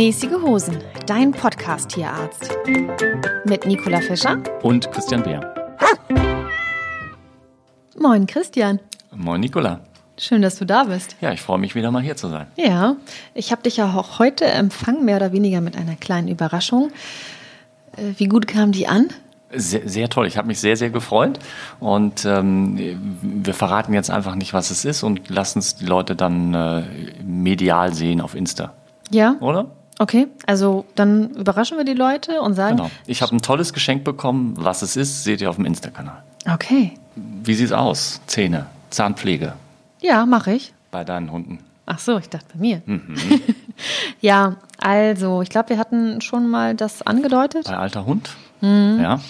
[0.00, 2.56] Mäßige Hosen, dein Podcast-Tierarzt.
[3.44, 5.54] Mit Nicola Fischer und Christian Beer.
[7.98, 8.80] Moin, Christian.
[9.14, 9.80] Moin, Nicola.
[10.16, 11.16] Schön, dass du da bist.
[11.20, 12.46] Ja, ich freue mich wieder mal hier zu sein.
[12.56, 12.96] Ja,
[13.34, 16.90] ich habe dich ja auch heute empfangen, mehr oder weniger mit einer kleinen Überraschung.
[17.98, 19.08] Äh, wie gut kam die an?
[19.52, 20.26] Sehr, sehr toll.
[20.26, 21.38] Ich habe mich sehr, sehr gefreut.
[21.78, 22.78] Und ähm,
[23.20, 26.84] wir verraten jetzt einfach nicht, was es ist und lassen es die Leute dann äh,
[27.22, 28.72] medial sehen auf Insta.
[29.10, 29.36] Ja.
[29.40, 29.66] Oder?
[30.00, 32.78] Okay, also dann überraschen wir die Leute und sagen.
[32.78, 32.90] Genau.
[33.06, 34.54] Ich habe ein tolles Geschenk bekommen.
[34.56, 36.22] Was es ist, seht ihr auf dem Insta-Kanal.
[36.50, 36.94] Okay.
[37.16, 38.22] Wie sieht es aus?
[38.26, 39.52] Zähne, Zahnpflege.
[40.00, 40.72] Ja, mache ich.
[40.90, 41.58] Bei deinen Hunden.
[41.84, 42.80] Ach so, ich dachte bei mir.
[42.86, 43.14] Mhm.
[44.22, 47.66] ja, also, ich glaube, wir hatten schon mal das angedeutet.
[47.66, 48.30] Bei alter Hund?
[48.62, 49.00] Mhm.
[49.02, 49.20] Ja.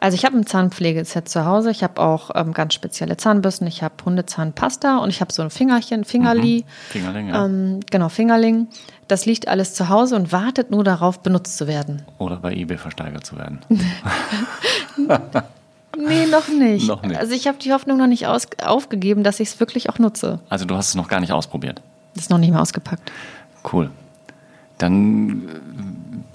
[0.00, 1.70] Also ich habe ein Zahnpflegeset zu Hause.
[1.70, 3.66] Ich habe auch ähm, ganz spezielle Zahnbürsten.
[3.66, 6.64] Ich habe Hundezahnpasta und ich habe so ein Fingerchen, Fingerli.
[6.64, 6.90] Mhm.
[6.90, 7.44] Fingerling, ja.
[7.44, 8.68] Ähm, genau, Fingerling.
[9.08, 12.02] Das liegt alles zu Hause und wartet nur darauf, benutzt zu werden.
[12.18, 13.60] Oder bei eBay versteigert zu werden.
[15.96, 16.86] nee, noch nicht.
[16.86, 17.18] noch nicht.
[17.18, 20.40] Also ich habe die Hoffnung noch nicht aufgegeben, dass ich es wirklich auch nutze.
[20.50, 21.80] Also du hast es noch gar nicht ausprobiert?
[22.14, 23.10] Das ist noch nicht mehr ausgepackt.
[23.72, 23.90] Cool.
[24.76, 25.48] Dann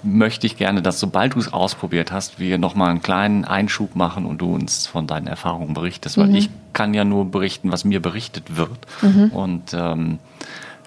[0.02, 4.26] möchte ich gerne, dass sobald du es ausprobiert hast, wir nochmal einen kleinen Einschub machen
[4.26, 6.34] und du uns von deinen Erfahrungen berichtest, weil mhm.
[6.34, 9.30] ich kann ja nur berichten, was mir berichtet wird mhm.
[9.32, 10.18] und ähm,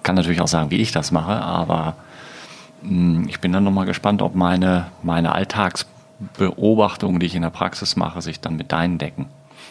[0.08, 1.98] kann natürlich auch sagen, wie ich das mache, aber
[2.82, 7.50] mh, hm, ich bin dann nochmal gespannt, ob meine, meine Alltagsbeobachtungen, die ich in der
[7.50, 9.26] Praxis mache, sich dann mit deinen decken.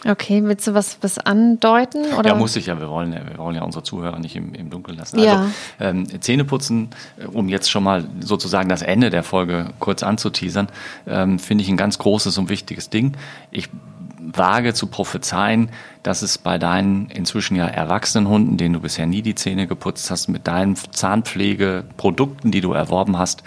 [0.06, 2.12] Okay, willst du was, was andeuten?
[2.18, 2.28] Oder?
[2.28, 2.78] Ja, muss ich ja.
[2.78, 5.16] Wir wollen ja, wir wollen ja unsere Zuhörer nicht im, im Dunkeln lassen.
[5.16, 5.46] Also ja.
[5.80, 10.68] ähm, Zähneputzen, äh, um jetzt schon mal sozusagen das Ende der Folge kurz anzuteasern,
[11.06, 13.14] ähm, finde ich ein ganz großes und wichtiges Ding.
[13.50, 13.70] Ich
[14.18, 15.70] wage zu prophezeien,
[16.02, 20.10] dass es bei deinen inzwischen ja erwachsenen Hunden, denen du bisher nie die Zähne geputzt
[20.10, 23.42] hast, mit deinen Zahnpflegeprodukten, die du erworben hast,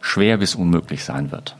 [0.00, 1.56] schwer bis unmöglich sein wird.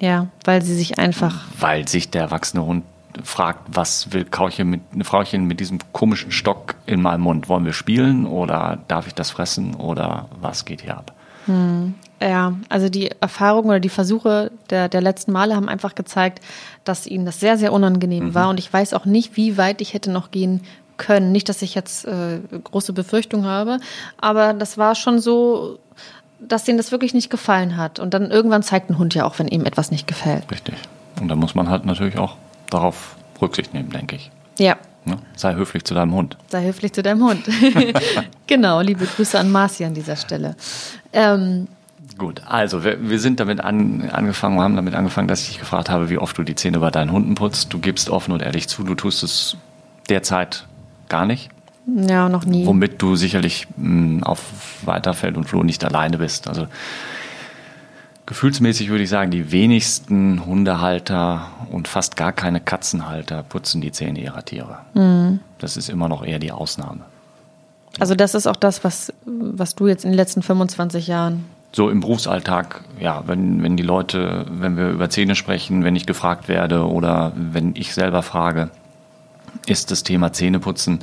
[0.00, 1.44] Ja, weil sie sich einfach.
[1.58, 2.84] Weil sich der erwachsene Hund
[3.22, 7.48] fragt, was will Kauchen mit, eine Frauchen mit diesem komischen Stock in meinem Mund?
[7.48, 11.12] Wollen wir spielen oder darf ich das fressen oder was geht hier ab?
[11.46, 11.94] Hm.
[12.20, 16.40] Ja, also die Erfahrungen oder die Versuche der, der letzten Male haben einfach gezeigt,
[16.84, 18.34] dass ihnen das sehr, sehr unangenehm mhm.
[18.34, 18.48] war.
[18.48, 20.60] Und ich weiß auch nicht, wie weit ich hätte noch gehen
[20.96, 21.32] können.
[21.32, 23.78] Nicht, dass ich jetzt äh, große Befürchtungen habe,
[24.18, 25.78] aber das war schon so,
[26.38, 27.98] dass denen das wirklich nicht gefallen hat.
[27.98, 30.50] Und dann irgendwann zeigt ein Hund ja auch, wenn ihm etwas nicht gefällt.
[30.50, 30.74] Richtig.
[31.20, 32.36] Und da muss man halt natürlich auch
[32.70, 34.30] darauf Rücksicht nehmen, denke ich.
[34.58, 34.76] Ja.
[35.04, 35.16] Ne?
[35.34, 36.36] Sei höflich zu deinem Hund.
[36.48, 37.44] Sei höflich zu deinem Hund.
[38.46, 40.54] genau, liebe Grüße an Marci an dieser Stelle.
[41.12, 41.66] Ähm,
[42.18, 45.58] Gut, also wir, wir sind damit an, angefangen, wir haben damit angefangen, dass ich dich
[45.58, 47.72] gefragt habe, wie oft du die Zähne bei deinen Hunden putzt.
[47.72, 49.56] Du gibst offen und ehrlich zu, du tust es
[50.08, 50.66] derzeit
[51.08, 51.50] gar nicht.
[51.86, 52.66] Ja, noch nie.
[52.66, 54.40] Womit du sicherlich mh, hm, auf
[54.84, 56.48] Weiterfeld und Floh nicht alleine bist.
[56.48, 56.68] Also
[58.26, 64.20] Gefühlsmäßig würde ich sagen, die wenigsten Hundehalter und fast gar keine Katzenhalter putzen die Zähne
[64.20, 64.78] ihrer Tiere.
[64.94, 65.40] Mhm.
[65.58, 67.00] Das ist immer noch eher die Ausnahme.
[67.98, 71.44] Also das ist auch das, was, was du jetzt in den letzten 25 Jahren.
[71.74, 76.04] So im Berufsalltag, ja, wenn, wenn die Leute, wenn wir über Zähne sprechen, wenn ich
[76.04, 78.70] gefragt werde oder wenn ich selber frage,
[79.66, 81.00] ist das Thema Zähneputzen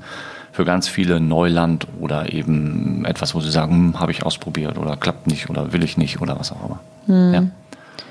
[0.51, 4.95] für ganz viele Neuland oder eben etwas, wo sie sagen, hm, habe ich ausprobiert oder
[4.95, 6.79] klappt nicht oder will ich nicht oder was auch immer.
[7.07, 7.33] Mhm.
[7.33, 7.43] Ja.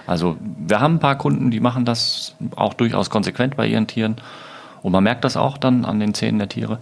[0.07, 4.17] Also wir haben ein paar Kunden, die machen das auch durchaus konsequent bei ihren Tieren
[4.83, 6.79] und man merkt das auch dann an den Zähnen der Tiere,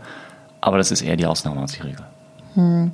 [0.61, 2.05] aber das ist eher die Ausnahme als die Regel.
[2.55, 2.93] Mhm.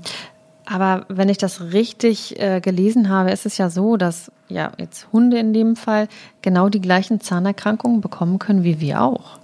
[0.64, 5.08] Aber wenn ich das richtig äh, gelesen habe, ist es ja so, dass ja jetzt
[5.12, 6.08] Hunde in dem Fall
[6.40, 9.38] genau die gleichen Zahnerkrankungen bekommen können wie wir auch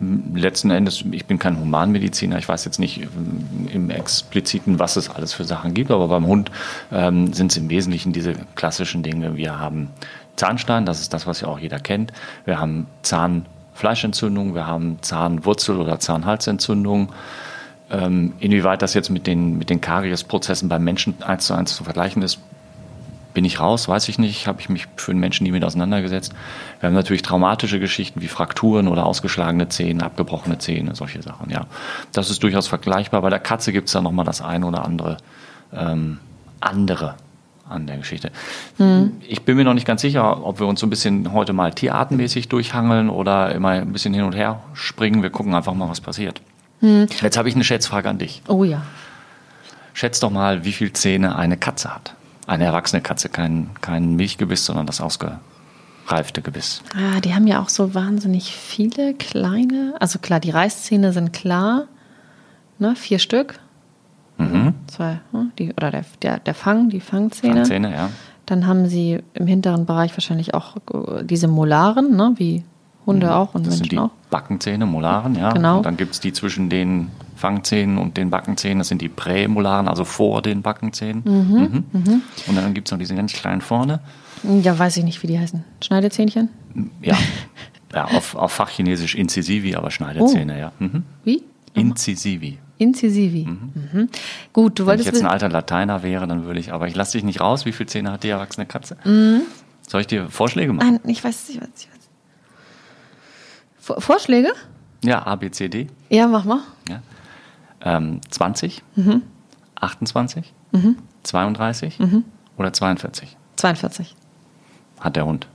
[0.00, 3.06] letzten Endes, ich bin kein Humanmediziner, ich weiß jetzt nicht
[3.72, 6.50] im expliziten, was es alles für Sachen gibt, aber beim Hund
[6.92, 9.36] ähm, sind es im Wesentlichen diese klassischen Dinge.
[9.36, 9.90] Wir haben
[10.36, 12.12] Zahnstein, das ist das, was ja auch jeder kennt.
[12.44, 17.12] Wir haben Zahnfleischentzündung, wir haben Zahnwurzel- oder Zahnhalsentzündung.
[17.90, 21.84] Ähm, inwieweit das jetzt mit den, mit den Kariesprozessen beim Menschen eins zu eins zu
[21.84, 22.38] vergleichen ist,
[23.34, 26.34] bin ich raus, weiß ich nicht, habe ich mich für den Menschen nie mit auseinandergesetzt.
[26.80, 31.66] Wir haben natürlich traumatische Geschichten wie Frakturen oder ausgeschlagene Zähne, abgebrochene Zähne, solche Sachen, ja.
[32.12, 33.22] Das ist durchaus vergleichbar.
[33.22, 35.18] Bei der Katze gibt es da nochmal das eine oder andere
[35.72, 36.18] ähm,
[36.60, 37.14] andere
[37.68, 38.30] an der Geschichte.
[38.78, 39.12] Hm.
[39.26, 41.72] Ich bin mir noch nicht ganz sicher, ob wir uns so ein bisschen heute mal
[41.72, 45.22] tierartenmäßig durchhangeln oder immer ein bisschen hin und her springen.
[45.22, 46.40] Wir gucken einfach mal, was passiert.
[46.80, 47.06] Hm.
[47.20, 48.42] Jetzt habe ich eine Schätzfrage an dich.
[48.48, 48.82] Oh ja.
[49.94, 52.14] Schätz doch mal, wie viele Zähne eine Katze hat
[52.48, 56.82] eine erwachsene Katze kein, kein Milchgebiss, sondern das ausgereifte Gebiss.
[56.96, 59.94] Ah, die haben ja auch so wahnsinnig viele kleine.
[60.00, 61.84] Also klar, die Reißzähne sind klar.
[62.78, 63.60] Ne, vier Stück.
[64.38, 64.74] Mhm.
[64.86, 67.56] zwei, hm, die, oder der, der, der Fang, die Fangzähne.
[67.56, 68.10] Fangzähne, ja.
[68.46, 72.64] Dann haben sie im hinteren Bereich wahrscheinlich auch äh, diese Molaren, ne, wie
[73.08, 73.64] Hunde auch und Mhm.
[73.64, 74.10] Das sind Menschen die auch.
[74.30, 75.52] Backenzähne, Molaren, ja.
[75.52, 75.78] Genau.
[75.78, 79.88] Und dann gibt es die zwischen den Fangzähnen und den Backenzähnen, das sind die Prämolaren,
[79.88, 81.22] also vor den Backenzähnen.
[81.24, 81.84] Mhm.
[82.46, 84.00] Und dann gibt es noch diese ganz kleinen vorne.
[84.62, 85.64] Ja, weiß ich nicht, wie die heißen.
[85.82, 86.48] Schneidezähnchen?
[87.02, 87.16] Ja,
[87.94, 90.72] ja auf, auf Fachchinesisch Incisivi, aber Schneidezähne, ja.
[90.78, 91.02] Mhm.
[91.24, 91.42] Wie?
[91.74, 92.58] Incisivi.
[92.78, 93.46] Incisivi.
[93.46, 94.08] Mhm.
[94.52, 96.94] Gut, du Wenn ich wolltest jetzt ein alter Lateiner wäre, dann würde ich, aber ich
[96.94, 97.64] lasse dich nicht raus.
[97.66, 98.96] Wie viele Zähne hat die erwachsene Katze?
[99.04, 99.42] Mhm.
[99.88, 101.00] Soll ich dir Vorschläge machen?
[101.02, 101.97] Nein, ich weiß, ich weiß, ich weiß.
[103.88, 104.52] Vor- Vorschläge?
[105.02, 105.86] Ja, A, B, C, D.
[106.10, 106.60] Ja, mach mal.
[106.90, 107.00] Ja.
[107.80, 109.22] Ähm, 20, Mhm.
[109.80, 110.52] 28,
[111.22, 111.98] 32
[112.58, 114.14] oder 42 42.
[115.00, 115.46] hat der Hund.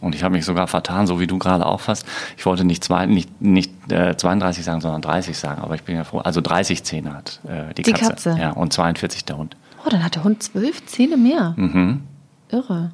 [0.00, 2.04] Und ich habe mich sogar vertan, so wie du gerade auch fast.
[2.36, 5.60] Ich wollte nicht, zwei, nicht, nicht äh, 32 sagen, sondern 30 sagen.
[5.62, 6.18] Aber ich bin ja froh.
[6.18, 8.10] Also 30 Zähne hat äh, die, Die Katze.
[8.10, 8.36] Katze.
[8.40, 9.56] Ja, und 42 der Hund.
[9.84, 11.54] Oh, dann hat der Hund zwölf Zähne mehr.
[11.56, 12.02] Mhm.
[12.50, 12.90] Irre.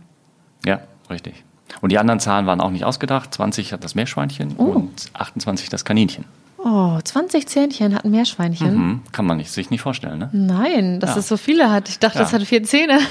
[0.64, 0.80] Ja,
[1.10, 1.44] richtig.
[1.80, 3.34] Und die anderen Zahlen waren auch nicht ausgedacht.
[3.34, 4.64] 20 hat das Meerschweinchen Oh.
[4.64, 6.24] und 28 das Kaninchen.
[6.58, 8.74] Oh, 20 Zähnchen hat ein Meerschweinchen.
[8.76, 9.00] Mhm.
[9.12, 10.30] Kann man nicht, sich nicht vorstellen, ne?
[10.32, 11.18] Nein, dass Ja.
[11.18, 11.88] es so viele hat.
[11.88, 12.24] Ich dachte, Ja.
[12.24, 12.98] es hatte vier Zähne.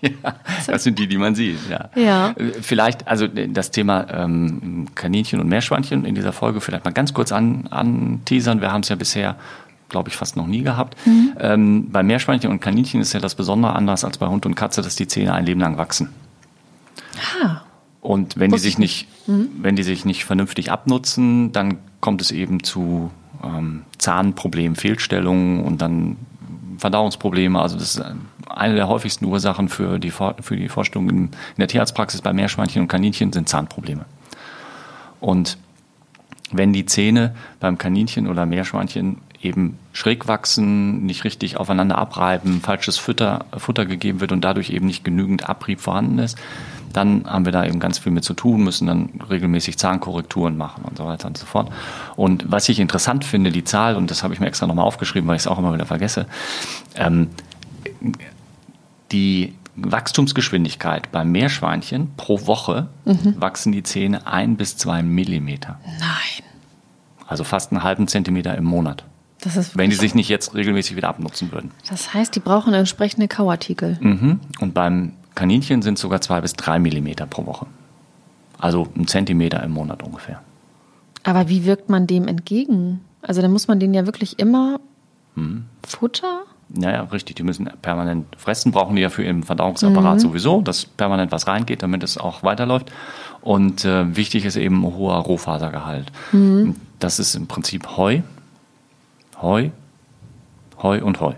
[0.66, 1.88] Das sind die, die man sieht, ja.
[1.96, 2.34] Ja.
[2.60, 7.32] Vielleicht, also das Thema ähm, Kaninchen und Meerschweinchen in dieser Folge vielleicht mal ganz kurz
[7.32, 8.60] an, anteasern.
[8.60, 9.36] Wir haben es ja bisher,
[9.88, 10.96] glaube ich, fast noch nie gehabt.
[11.04, 11.32] Mhm.
[11.40, 14.82] Ähm, bei Meerschweinchen und Kaninchen ist ja das Besondere anders als bei Hund und Katze,
[14.82, 16.10] dass die Zähne ein Leben lang wachsen.
[17.18, 17.62] Ah,
[18.00, 22.30] Und wenn die sich ich nicht, wenn die sich nicht vernünftig abnutzen, dann kommt es
[22.30, 23.10] eben zu
[23.42, 26.16] ähm, Zahnproblemen, Fehlstellungen und dann
[26.78, 27.60] Verdauungsprobleme.
[27.60, 28.04] Also das ist
[28.48, 32.82] eine der häufigsten Ursachen für die, für die Vorstellung in, in der Tierarztpraxis bei Meerschweinchen
[32.82, 34.04] und Kaninchen sind Zahnprobleme.
[35.20, 35.58] Und
[36.50, 42.96] wenn die Zähne beim Kaninchen oder Meerschweinchen eben schräg wachsen, nicht richtig aufeinander abreiben, falsches
[42.96, 46.38] Futter, Futter gegeben wird und dadurch eben nicht genügend Abrieb vorhanden ist,
[46.92, 50.84] dann haben wir da eben ganz viel mit zu tun, müssen dann regelmäßig Zahnkorrekturen machen
[50.84, 51.70] und so weiter und so fort.
[52.16, 55.28] Und was ich interessant finde, die Zahl, und das habe ich mir extra nochmal aufgeschrieben,
[55.28, 56.26] weil ich es auch immer wieder vergesse,
[56.94, 57.28] ähm,
[59.12, 62.88] die Wachstumsgeschwindigkeit beim Meerschweinchen pro Woche
[63.36, 65.78] wachsen die Zähne ein bis zwei Millimeter.
[65.84, 66.44] nein.
[67.26, 69.04] Also fast einen halben Zentimeter im Monat.
[69.74, 71.70] Wenn die sich nicht jetzt regelmäßig wieder abnutzen würden.
[71.88, 73.98] Das heißt, die brauchen entsprechende Kauartikel.
[74.00, 74.40] Mhm.
[74.60, 77.66] Und beim Kaninchen sind sogar zwei bis drei Millimeter pro Woche.
[78.58, 80.42] Also ein Zentimeter im Monat ungefähr.
[81.22, 83.00] Aber wie wirkt man dem entgegen?
[83.22, 84.80] Also da muss man denen ja wirklich immer
[85.36, 85.66] Mhm.
[85.86, 86.40] Futter?
[86.70, 87.36] Naja, richtig.
[87.36, 91.82] Die müssen permanent fressen, brauchen die ja für ihren Verdauungsapparat sowieso, dass permanent was reingeht,
[91.84, 92.90] damit es auch weiterläuft.
[93.40, 96.10] Und äh, wichtig ist eben ein hoher Rohfasergehalt.
[96.98, 98.20] Das ist im Prinzip Heu,
[99.40, 99.70] Heu,
[100.82, 101.34] Heu und Heu.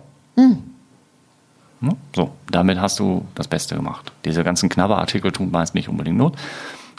[1.80, 1.96] Ne?
[2.14, 4.12] So, damit hast du das Beste gemacht.
[4.24, 6.36] Diese ganzen Knabberartikel tun meist nicht unbedingt Not.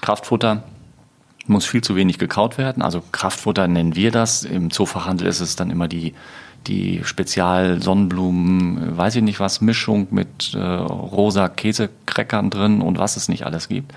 [0.01, 0.63] Kraftfutter
[1.47, 2.81] muss viel zu wenig gekaut werden.
[2.81, 4.43] Also Kraftfutter nennen wir das.
[4.43, 6.13] Im Zoofachhandel ist es dann immer die,
[6.67, 13.29] die Spezial-Sonnenblumen, weiß ich nicht was, Mischung mit äh, rosa Käsekräckern drin und was es
[13.29, 13.93] nicht alles gibt.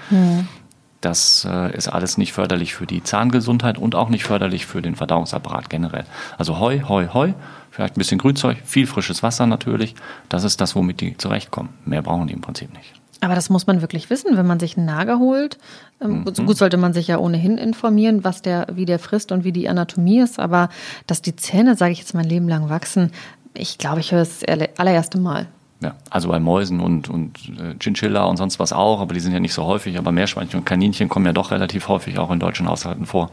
[1.04, 4.96] Das äh, ist alles nicht förderlich für die Zahngesundheit und auch nicht förderlich für den
[4.96, 6.04] Verdauungsapparat generell.
[6.38, 7.32] Also Heu, Heu, Heu,
[7.70, 9.94] vielleicht ein bisschen Grünzeug, viel frisches Wasser natürlich.
[10.28, 11.70] Das ist das, womit die zurechtkommen.
[11.84, 12.92] Mehr brauchen die im Prinzip nicht.
[13.20, 15.58] Aber das muss man wirklich wissen, wenn man sich einen Nager holt.
[16.00, 16.34] Ähm, Mhm.
[16.34, 19.52] so Gut sollte man sich ja ohnehin informieren, was der, wie der frisst und wie
[19.52, 20.38] die Anatomie ist.
[20.38, 20.68] Aber
[21.06, 23.12] dass die Zähne, sage ich jetzt mein Leben lang wachsen,
[23.54, 25.46] ich glaube, ich höre es das alle- allererste Mal.
[25.84, 29.34] Ja, also bei Mäusen und, und äh, Chinchilla und sonst was auch, aber die sind
[29.34, 29.98] ja nicht so häufig.
[29.98, 33.30] Aber Meerschweinchen und Kaninchen kommen ja doch relativ häufig auch in deutschen Haushalten vor.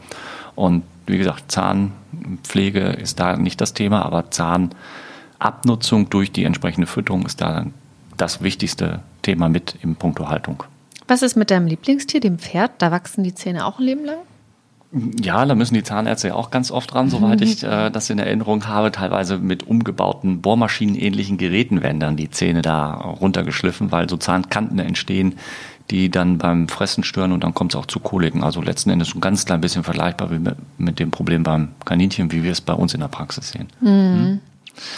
[0.54, 7.24] Und wie gesagt, Zahnpflege ist da nicht das Thema, aber Zahnabnutzung durch die entsprechende Fütterung
[7.24, 7.64] ist da
[8.18, 10.64] das wichtigste Thema mit im Punkto Haltung.
[11.08, 12.72] Was ist mit deinem Lieblingstier, dem Pferd?
[12.80, 14.18] Da wachsen die Zähne auch ein Leben lang?
[15.22, 18.18] Ja, da müssen die Zahnärzte ja auch ganz oft dran, soweit ich äh, das in
[18.18, 18.92] Erinnerung habe.
[18.92, 25.36] Teilweise mit umgebauten Bohrmaschinenähnlichen Geräten werden dann die Zähne da runtergeschliffen, weil so Zahnkanten entstehen,
[25.90, 28.44] die dann beim Fressen stören und dann kommt es auch zu Koliken.
[28.44, 30.40] Also letzten Endes ein ganz klein bisschen vergleichbar wie
[30.78, 33.68] mit, dem Problem beim Kaninchen, wie wir es bei uns in der Praxis sehen.
[33.80, 34.40] Mhm.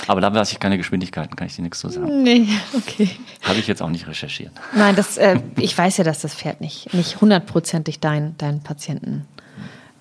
[0.07, 2.23] Aber da weiß ich keine Geschwindigkeiten, kann ich dir nichts zu sagen.
[2.23, 2.47] Nee,
[2.77, 3.11] okay.
[3.43, 4.53] Habe ich jetzt auch nicht recherchiert.
[4.75, 9.27] Nein, das, äh, ich weiß ja, dass das Pferd nicht, nicht hundertprozentig dein, deinen Patienten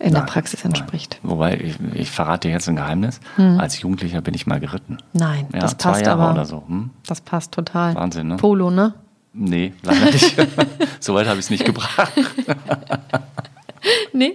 [0.04, 0.74] in der Nein, Praxis nein.
[0.74, 1.18] entspricht.
[1.24, 3.20] Wobei, ich, ich verrate dir jetzt ein Geheimnis.
[3.38, 4.98] Als Jugendlicher bin ich mal geritten.
[5.14, 6.34] Nein, Ja, das zwei passt Jahre aber.
[6.34, 6.64] oder so.
[6.68, 6.90] Hm?
[7.08, 7.96] Das passt total.
[7.96, 8.36] Wahnsinn, ne?
[8.38, 8.94] Polo, ne?
[9.34, 10.36] Nee, leider nicht.
[11.00, 12.12] so weit habe ich es nicht gebracht.
[14.14, 14.34] nee?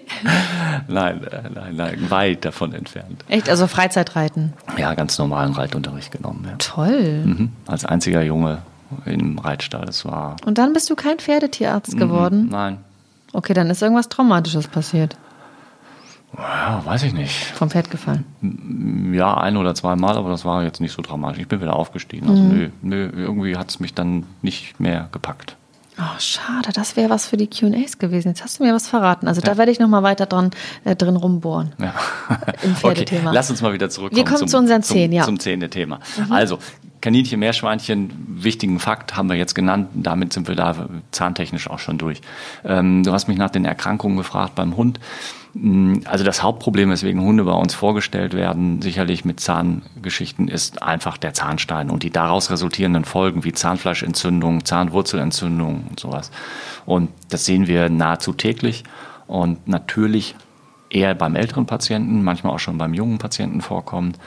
[0.88, 3.24] Nein, äh, nein, nein, weit davon entfernt.
[3.28, 3.48] Echt?
[3.48, 4.52] Also Freizeitreiten?
[4.76, 6.44] Ja, ganz normalen Reitunterricht genommen.
[6.48, 6.54] Ja.
[6.58, 7.22] Toll.
[7.24, 7.52] Mhm.
[7.66, 8.58] Als einziger Junge
[9.04, 9.84] im Reitstall.
[9.86, 10.36] Das war.
[10.44, 12.44] Und dann bist du kein Pferdetierarzt geworden?
[12.44, 12.78] Mhm, nein.
[13.32, 15.16] Okay, dann ist irgendwas Traumatisches passiert.
[16.36, 17.32] Ja, weiß ich nicht.
[17.32, 18.24] Vom Pferd gefallen.
[19.12, 21.40] Ja, ein oder zweimal, aber das war jetzt nicht so dramatisch.
[21.40, 22.28] Ich bin wieder aufgestiegen.
[22.28, 25.56] Also nö, nö, irgendwie hat es mich dann nicht mehr gepackt.
[26.00, 28.28] Oh, schade, das wäre was für die QAs gewesen.
[28.28, 29.26] Jetzt hast du mir was verraten.
[29.26, 30.52] Also da werde ich nochmal weiter dran,
[30.84, 31.72] äh, drin rumbohren.
[31.78, 31.92] Ja.
[32.62, 33.30] Im Pferdethema.
[33.30, 34.24] Okay, lass uns mal wieder zurückkommen.
[34.24, 35.24] Wir kommen zu unseren Zehen, zum, ja.
[35.24, 35.98] Zum Zähne-Thema.
[36.30, 36.60] Also,
[37.00, 39.88] Kaninchen, Meerschweinchen, wichtigen Fakt haben wir jetzt genannt.
[39.94, 42.20] Damit sind wir da zahntechnisch auch schon durch.
[42.64, 45.00] Ähm, du hast mich nach den Erkrankungen gefragt beim Hund.
[45.54, 51.16] Mm, Also das Hauptproblem, weswegen Hunde bei uns vorgestellt werden, sicherlich mit Zahngeschichten, ist einfach
[51.16, 56.30] der Zahnstein und die daraus resultierenden Folgen wie Zahnfleischentzündung, Zahnwurzelentzündung und sowas.
[56.86, 58.84] Und das sehen wir nahezu täglich
[59.26, 60.34] und natürlich
[60.90, 64.18] eher beim älteren Patienten, manchmal auch schon beim jungen Patienten vorkommt.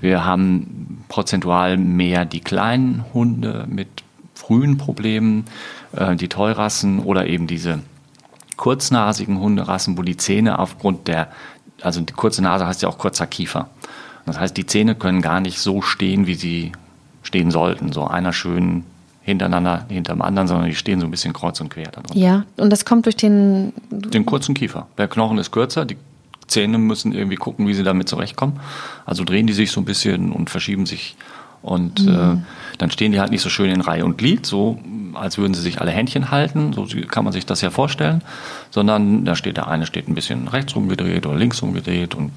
[0.00, 3.88] Wir haben prozentual mehr die kleinen Hunde mit
[4.34, 5.44] frühen Problemen,
[5.92, 7.80] äh, die Teurassen oder eben diese
[8.58, 11.28] kurznasigen Hunderassen, wo die Zähne aufgrund der,
[11.80, 13.70] also die kurze Nase heißt ja auch kurzer Kiefer.
[14.26, 16.72] Das heißt, die Zähne können gar nicht so stehen, wie sie
[17.22, 17.92] stehen sollten.
[17.92, 18.84] So einer schön
[19.22, 22.18] hintereinander, hinterm anderen, sondern die stehen so ein bisschen kreuz und quer da drin.
[22.20, 23.72] Ja, und das kommt durch den.
[23.90, 24.86] Den kurzen Kiefer.
[24.98, 25.96] Der Knochen ist kürzer, die
[26.46, 28.58] Zähne müssen irgendwie gucken, wie sie damit zurechtkommen.
[29.06, 31.16] Also drehen die sich so ein bisschen und verschieben sich.
[31.62, 32.36] Und äh,
[32.78, 34.78] dann stehen die halt nicht so schön in Reihe und Glied, so
[35.14, 38.22] als würden sie sich alle Händchen halten, so kann man sich das ja vorstellen,
[38.70, 42.30] sondern da steht der eine steht ein bisschen rechts rumgedreht oder links rumgedreht und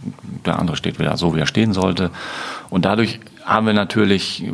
[0.45, 2.09] der andere steht wieder so, wie er stehen sollte.
[2.69, 4.45] Und dadurch haben wir natürlich,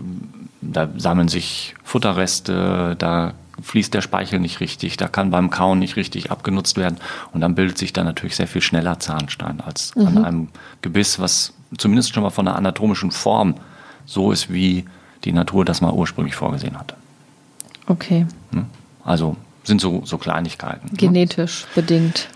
[0.61, 5.95] da sammeln sich Futterreste, da fließt der Speichel nicht richtig, da kann beim Kauen nicht
[5.95, 6.97] richtig abgenutzt werden
[7.33, 10.47] und dann bildet sich dann natürlich sehr viel schneller Zahnstein als an einem
[10.81, 13.55] Gebiss, was zumindest schon mal von der anatomischen Form
[14.07, 14.85] so ist, wie
[15.23, 16.95] die Natur das mal ursprünglich vorgesehen hatte.
[17.85, 18.65] Okay, Ne?
[19.03, 20.87] Also sind so, so Kleinigkeiten.
[20.89, 20.97] ne?
[20.97, 22.29] genetisch bedingt.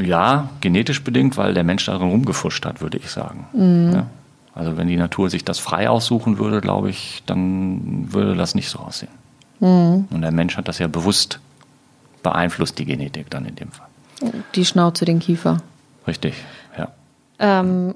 [0.00, 3.46] Ja, genetisch bedingt, weil der Mensch darin rumgefuscht hat, würde ich sagen.
[3.92, 4.06] Ja.
[4.54, 8.68] Also wenn die Natur sich das frei aussuchen würde, glaube ich, dann würde das nicht
[8.68, 9.10] so aussehen.
[9.60, 11.40] Und der Mensch hat das ja bewusst
[12.22, 13.86] beeinflusst, die Genetik dann in dem Fall.
[14.54, 15.58] Die Schnauze, den Kiefer.
[16.06, 16.34] Richtig,
[16.78, 16.88] ja.
[17.38, 17.94] Ähm,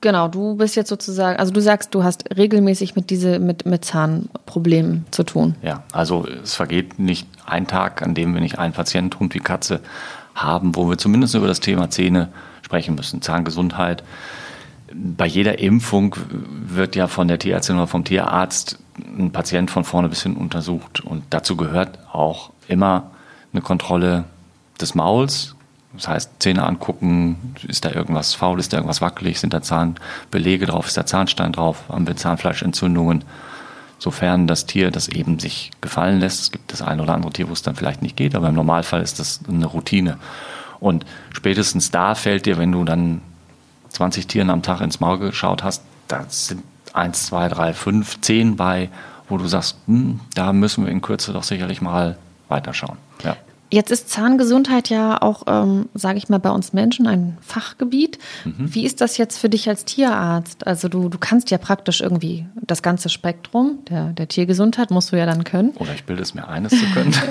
[0.00, 3.84] genau, du bist jetzt sozusagen, also du sagst, du hast regelmäßig mit diese, mit, mit
[3.84, 5.54] Zahnproblemen zu tun.
[5.62, 9.40] Ja, also es vergeht nicht ein Tag, an dem wir nicht einen Patient, Hund wie
[9.40, 9.80] Katze,
[10.34, 12.28] haben, wo wir zumindest über das Thema Zähne
[12.62, 13.22] sprechen müssen.
[13.22, 14.04] Zahngesundheit.
[14.92, 20.08] Bei jeder Impfung wird ja von der Tierärztin oder vom Tierarzt ein Patient von vorne
[20.08, 21.00] bis hin untersucht.
[21.00, 23.10] Und dazu gehört auch immer
[23.52, 24.24] eine Kontrolle
[24.80, 25.55] des Mauls.
[25.96, 30.66] Das heißt, Zähne angucken, ist da irgendwas faul, ist da irgendwas wackelig, sind da Zahnbelege
[30.66, 33.24] drauf, ist da Zahnstein drauf, haben wir Zahnfleischentzündungen
[33.98, 36.40] sofern das Tier das eben sich gefallen lässt.
[36.40, 38.54] Es gibt das eine oder andere Tier, wo es dann vielleicht nicht geht, aber im
[38.54, 40.18] Normalfall ist das eine Routine.
[40.80, 43.22] Und spätestens da fällt dir, wenn du dann
[43.90, 46.62] 20 Tieren am Tag ins Maul geschaut hast, da sind
[46.92, 48.90] eins, zwei, drei, fünf, zehn bei,
[49.28, 52.98] wo du sagst, hm, da müssen wir in Kürze doch sicherlich mal weiterschauen.
[53.24, 53.36] Ja.
[53.70, 58.18] Jetzt ist Zahngesundheit ja auch, ähm, sage ich mal, bei uns Menschen ein Fachgebiet.
[58.44, 60.66] Wie ist das jetzt für dich als Tierarzt?
[60.66, 65.16] Also du, du kannst ja praktisch irgendwie das ganze Spektrum der, der Tiergesundheit, musst du
[65.16, 65.70] ja dann können.
[65.78, 67.14] Oder ich bilde es mir ein, es zu können.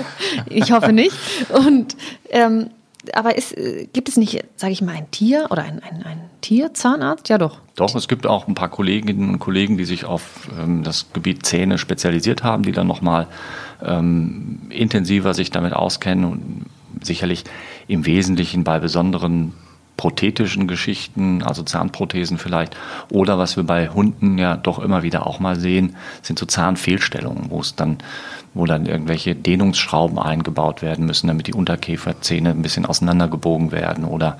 [0.48, 1.14] Ich hoffe nicht.
[1.52, 1.96] Und
[2.30, 2.70] ähm,
[3.14, 3.54] aber ist,
[3.92, 7.28] gibt es nicht, sage ich mal, ein Tier oder ein, ein, ein Tierzahnarzt?
[7.28, 7.60] Ja doch.
[7.74, 11.46] Doch, es gibt auch ein paar Kolleginnen und Kollegen, die sich auf ähm, das Gebiet
[11.46, 13.26] Zähne spezialisiert haben, die dann nochmal
[13.82, 16.66] ähm, intensiver sich damit auskennen und
[17.02, 17.44] sicherlich
[17.88, 19.52] im Wesentlichen bei besonderen
[19.96, 22.76] prothetischen Geschichten, also Zahnprothesen vielleicht,
[23.10, 27.50] oder was wir bei Hunden ja doch immer wieder auch mal sehen, sind so Zahnfehlstellungen,
[27.50, 27.98] wo es dann,
[28.52, 34.38] wo dann irgendwelche Dehnungsschrauben eingebaut werden müssen, damit die Unterkieferzähne ein bisschen auseinandergebogen werden oder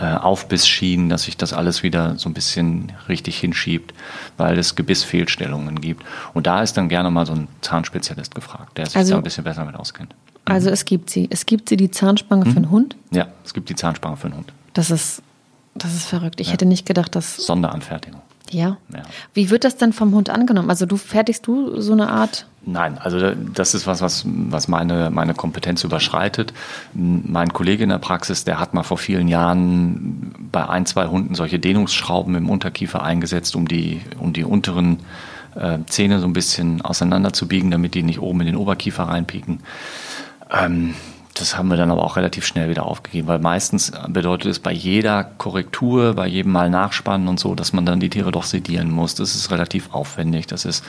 [0.00, 3.92] äh, Aufbissschienen, dass sich das alles wieder so ein bisschen richtig hinschiebt,
[4.36, 6.04] weil es Gebissfehlstellungen gibt.
[6.34, 9.22] Und da ist dann gerne mal so ein Zahnspezialist gefragt, der sich Also- da ein
[9.24, 10.14] bisschen besser mit auskennt.
[10.44, 11.26] Also es gibt sie.
[11.30, 12.96] Es gibt sie, die Zahnspange für den Hund.
[13.10, 14.52] Ja, es gibt die Zahnspange für den Hund.
[14.72, 15.20] Das ist,
[15.74, 16.40] das ist verrückt.
[16.40, 17.36] Ich hätte nicht gedacht, dass.
[17.36, 18.22] Sonderanfertigung.
[18.52, 18.78] Ja.
[18.92, 19.02] Ja.
[19.34, 20.70] Wie wird das denn vom Hund angenommen?
[20.70, 22.46] Also du fertigst du so eine Art.
[22.64, 26.52] Nein, also das ist was, was, was meine, meine Kompetenz überschreitet.
[26.92, 31.34] Mein Kollege in der Praxis, der hat mal vor vielen Jahren bei ein, zwei Hunden
[31.34, 34.98] solche Dehnungsschrauben im Unterkiefer eingesetzt, um die, um die unteren
[35.54, 39.04] äh, Zähne so ein bisschen auseinander zu biegen, damit die nicht oben in den Oberkiefer
[39.04, 39.60] reinpieken.
[40.50, 40.94] Ähm,
[41.38, 44.72] das haben wir dann aber auch relativ schnell wieder aufgegeben, weil meistens bedeutet es bei
[44.72, 48.90] jeder Korrektur, bei jedem Mal Nachspannen und so, dass man dann die Tiere doch sedieren
[48.90, 49.14] muss.
[49.14, 50.84] Das ist relativ aufwendig, das ist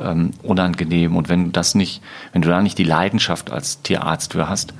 [0.00, 1.16] ähm, unangenehm.
[1.16, 2.02] Und wenn du das nicht,
[2.32, 4.74] wenn du da nicht die Leidenschaft als Tierarzt für hast,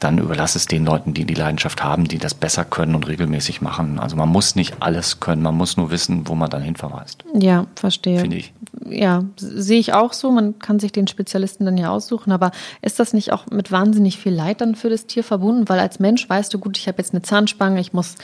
[0.00, 3.60] dann überlass es den Leuten, die die Leidenschaft haben, die das besser können und regelmäßig
[3.60, 3.98] machen.
[3.98, 7.22] Also man muss nicht alles können, man muss nur wissen, wo man dann hinverweist.
[7.34, 8.20] Ja, verstehe.
[8.20, 8.52] Finde ich.
[8.88, 10.32] Ja, sehe ich auch so.
[10.32, 12.32] Man kann sich den Spezialisten dann ja aussuchen.
[12.32, 15.68] Aber ist das nicht auch mit wahnsinnig viel Leid dann für das Tier verbunden?
[15.68, 18.14] Weil als Mensch weißt du, gut, ich habe jetzt eine Zahnspange, ich muss,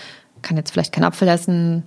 [0.40, 1.84] kann jetzt vielleicht keinen Apfel essen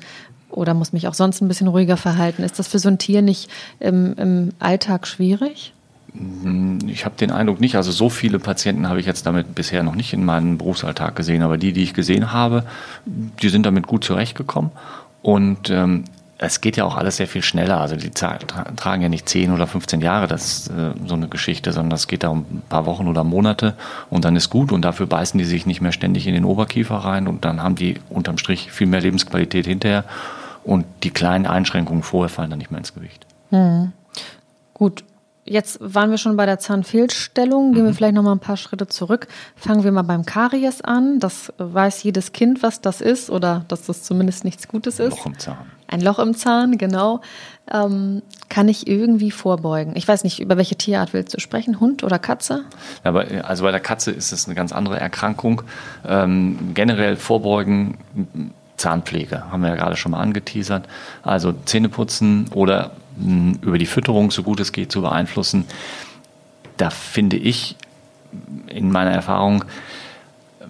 [0.52, 2.44] oder muss mich auch sonst ein bisschen ruhiger verhalten.
[2.44, 5.74] Ist das für so ein Tier nicht im, im Alltag schwierig?
[6.14, 7.76] Hm, ich habe den Eindruck nicht.
[7.76, 11.44] Also so viele Patienten habe ich jetzt damit bisher noch nicht in meinem Berufsalltag gesehen.
[11.44, 12.64] Aber die, die ich gesehen habe,
[13.06, 14.72] die sind damit gut zurechtgekommen.
[15.22, 16.06] Und ähm,
[16.42, 17.80] es geht ja auch alles sehr viel schneller.
[17.80, 21.90] Also die tragen ja nicht 10 oder 15 Jahre, das äh, so eine Geschichte, sondern
[21.90, 23.76] das geht da um ein paar Wochen oder Monate
[24.10, 26.96] und dann ist gut und dafür beißen die sich nicht mehr ständig in den Oberkiefer
[26.96, 30.06] rein und dann haben die unterm Strich viel mehr Lebensqualität hinterher
[30.64, 33.26] und die kleinen Einschränkungen vorher fallen dann nicht mehr ins Gewicht.
[33.50, 33.92] Hm.
[34.74, 35.04] Gut,
[35.50, 37.74] Jetzt waren wir schon bei der Zahnfehlstellung.
[37.74, 37.96] Gehen wir mhm.
[37.96, 39.28] vielleicht noch mal ein paar Schritte zurück.
[39.56, 41.20] Fangen wir mal beim Karies an.
[41.20, 45.14] Das weiß jedes Kind, was das ist oder dass das zumindest nichts Gutes ist.
[45.14, 45.58] Ein Loch im Zahn.
[45.88, 47.22] Ein Loch im Zahn, genau.
[47.74, 49.94] Ähm, kann ich irgendwie vorbeugen?
[49.96, 51.80] Ich weiß nicht, über welche Tierart willst du sprechen?
[51.80, 52.66] Hund oder Katze?
[53.04, 55.64] Aber, also bei der Katze ist es eine ganz andere Erkrankung.
[56.08, 57.98] Ähm, generell vorbeugen
[58.78, 60.88] Zahnpflege, haben wir ja gerade schon mal angeteasert.
[61.24, 62.92] Also Zähneputzen oder
[63.62, 65.66] über die Fütterung, so gut es geht, zu beeinflussen.
[66.78, 67.76] Da finde ich
[68.68, 69.66] in meiner Erfahrung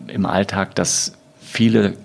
[0.08, 1.96] im Alltag, dass viele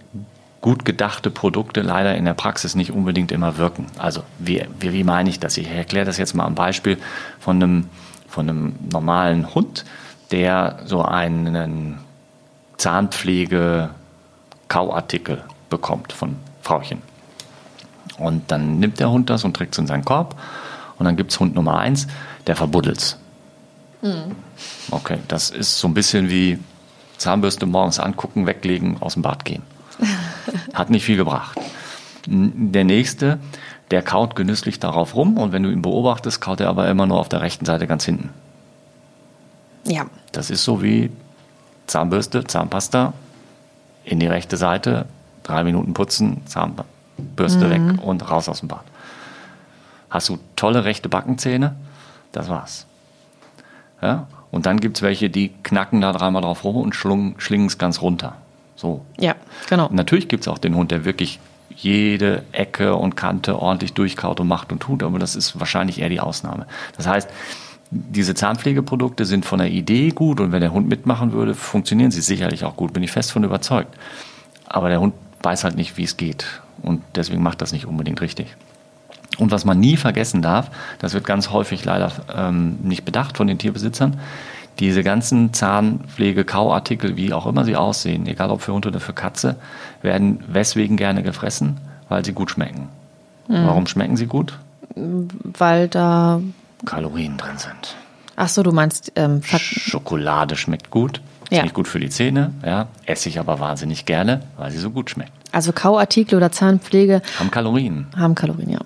[0.61, 3.87] gut gedachte Produkte leider in der Praxis nicht unbedingt immer wirken.
[3.99, 5.59] Also wie, wie, wie meine ich das?
[5.59, 6.99] Ich erkläre das jetzt mal am Beispiel
[7.39, 7.89] von einem,
[8.29, 9.85] von einem normalen Hund,
[10.31, 11.99] der so einen
[12.79, 17.14] Zahnpflege-Kauartikel bekommt von Frauchen.
[18.19, 20.37] Und dann nimmt der Hund das und trägt es in seinen Korb.
[20.99, 22.07] Und dann gibt es Hund Nummer eins,
[22.47, 23.19] der verbuddelt
[24.03, 24.37] mhm.
[24.91, 26.59] Okay, das ist so ein bisschen wie
[27.19, 29.63] Zahnbürste morgens angucken, weglegen, aus dem Bad gehen.
[30.75, 31.59] Hat nicht viel gebracht.
[32.27, 33.39] Der nächste,
[33.91, 37.19] der kaut genüsslich darauf rum und wenn du ihn beobachtest, kaut er aber immer nur
[37.19, 38.31] auf der rechten Seite ganz hinten.
[39.87, 40.07] Ja.
[40.33, 41.11] Das ist so wie
[41.87, 43.13] Zahnbürste, Zahnpasta
[44.05, 45.07] in die rechte Seite,
[45.43, 47.71] drei Minuten putzen, Zahnpasta Bürste mhm.
[47.71, 48.85] weg und raus aus dem Bad.
[50.11, 51.75] Hast du tolle rechte Backenzähne?
[52.33, 52.87] Das war's.
[54.01, 54.27] Ja?
[54.51, 58.01] Und dann gibt es welche, die knacken da dreimal drauf rum und schlingen es ganz
[58.01, 58.37] runter.
[58.77, 59.05] So.
[59.19, 59.35] Ja,
[59.69, 59.89] genau.
[59.89, 61.41] Und natürlich gibt es auch den Hund, der wirklich
[61.75, 66.09] jede Ecke und Kante ordentlich durchkaut und macht und tut, aber das ist wahrscheinlich eher
[66.09, 66.67] die Ausnahme.
[66.97, 67.29] Das heißt,
[67.91, 72.21] diese Zahnpflegeprodukte sind von der Idee gut und wenn der Hund mitmachen würde, funktionieren sie
[72.21, 73.97] sicherlich auch gut, bin ich fest von überzeugt.
[74.67, 78.21] Aber der Hund weiß halt nicht, wie es geht und deswegen macht das nicht unbedingt
[78.21, 78.57] richtig.
[79.39, 83.47] Und was man nie vergessen darf, das wird ganz häufig leider ähm, nicht bedacht von
[83.47, 84.19] den Tierbesitzern,
[84.79, 89.13] diese ganzen Zahnpflege, Kauartikel, wie auch immer sie aussehen, egal ob für Hund oder für
[89.13, 89.57] Katze,
[90.03, 92.89] werden weswegen gerne gefressen, weil sie gut schmecken.
[93.49, 93.67] Mhm.
[93.67, 94.59] Warum schmecken sie gut?
[94.95, 96.41] Weil da
[96.85, 97.97] Kalorien drin sind.
[98.37, 101.21] Ach so, du meinst ähm, Schokolade schmeckt gut,
[101.55, 101.63] ist ja.
[101.65, 105.11] nicht gut für die Zähne, ja, esse ich aber wahnsinnig gerne, weil sie so gut
[105.11, 105.33] schmeckt.
[105.53, 108.07] Also Kauartikel oder Zahnpflege haben Kalorien.
[108.17, 108.81] Haben Kalorien, ja.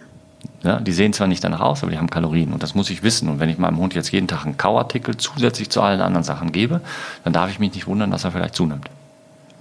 [0.63, 3.03] Ja, die sehen zwar nicht danach aus, aber die haben Kalorien und das muss ich
[3.03, 3.29] wissen.
[3.29, 6.53] Und wenn ich meinem Hund jetzt jeden Tag einen Kauartikel zusätzlich zu allen anderen Sachen
[6.53, 6.81] gebe,
[7.25, 8.91] dann darf ich mich nicht wundern, dass er vielleicht zunimmt.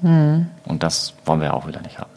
[0.01, 0.47] Hm.
[0.65, 2.09] Und das wollen wir auch wieder nicht haben.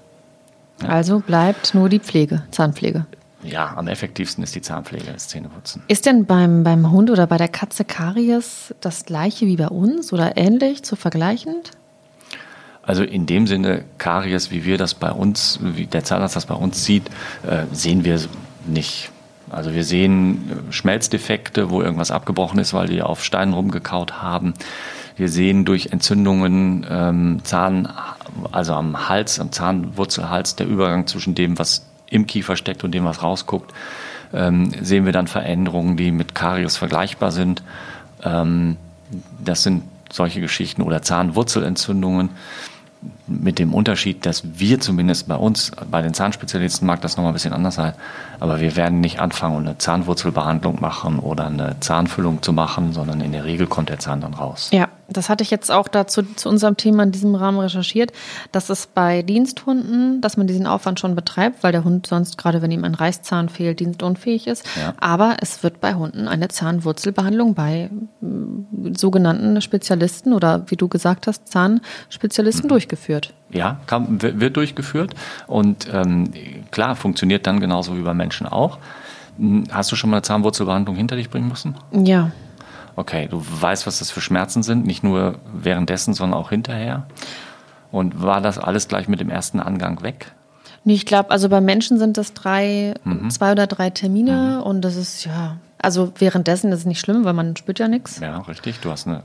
[0.83, 0.89] Ja.
[0.89, 3.05] Also bleibt nur die Pflege, Zahnpflege.
[3.43, 5.83] Ja, am effektivsten ist die Zahnpflege, das Zähneputzen.
[5.89, 10.13] Ist denn beim, beim Hund oder bei der Katze Karies das gleiche wie bei uns
[10.13, 11.71] oder ähnlich, zu vergleichend?
[12.83, 16.55] Also in dem Sinne, Karies, wie wir das bei uns, wie der Zahnarzt das bei
[16.55, 17.09] uns sieht,
[17.47, 18.21] äh, sehen wir
[18.67, 19.11] nicht.
[19.49, 24.55] Also wir sehen äh, Schmelzdefekte, wo irgendwas abgebrochen ist, weil die auf Steinen rumgekaut haben.
[25.17, 27.89] Wir sehen durch Entzündungen ähm, Zahn,
[28.53, 33.05] also am Hals, am Zahnwurzelhals, der Übergang zwischen dem, was im Kiefer steckt und dem,
[33.05, 33.73] was rausguckt,
[34.33, 37.63] ähm, sehen wir dann Veränderungen, die mit Karies vergleichbar sind.
[38.23, 38.77] Ähm,
[39.43, 42.31] das sind solche Geschichten oder Zahnwurzelentzündungen
[43.27, 47.35] mit dem Unterschied, dass wir zumindest bei uns, bei den Zahnspezialisten mag das nochmal ein
[47.35, 47.95] bisschen anders sein,
[48.41, 53.33] aber wir werden nicht anfangen eine Zahnwurzelbehandlung machen oder eine Zahnfüllung zu machen, sondern in
[53.33, 54.69] der Regel kommt der Zahn dann raus.
[54.73, 58.13] Ja, das hatte ich jetzt auch dazu zu unserem Thema in diesem Rahmen recherchiert,
[58.53, 62.63] dass es bei Diensthunden, dass man diesen Aufwand schon betreibt, weil der Hund sonst, gerade
[62.63, 64.65] wenn ihm ein Reißzahn fehlt, dienstunfähig ist.
[64.77, 64.95] Ja.
[65.01, 71.27] Aber es wird bei Hunden eine Zahnwurzelbehandlung bei mm, sogenannten Spezialisten oder wie du gesagt
[71.27, 72.71] hast, Zahnspezialisten mhm.
[72.71, 73.35] durchgeführt.
[73.51, 75.15] Ja, kann, wird durchgeführt
[75.49, 76.33] und ähm,
[76.71, 78.79] klar, funktioniert dann genauso wie bei Menschen auch.
[79.39, 81.75] Hm, hast du schon mal eine Zahnwurzelbehandlung hinter dich bringen müssen?
[81.93, 82.31] Ja.
[82.97, 87.07] Okay, du weißt, was das für Schmerzen sind, nicht nur währenddessen, sondern auch hinterher.
[87.91, 90.33] Und war das alles gleich mit dem ersten Angang weg?
[90.85, 93.31] Nee, ich glaube, also bei Menschen sind das drei, mhm.
[93.31, 94.63] zwei oder drei Termine mhm.
[94.63, 98.21] und das ist ja, also währenddessen ist es nicht schlimm, weil man spürt ja nichts.
[98.21, 98.81] Ja, richtig.
[98.81, 99.23] Du hast eine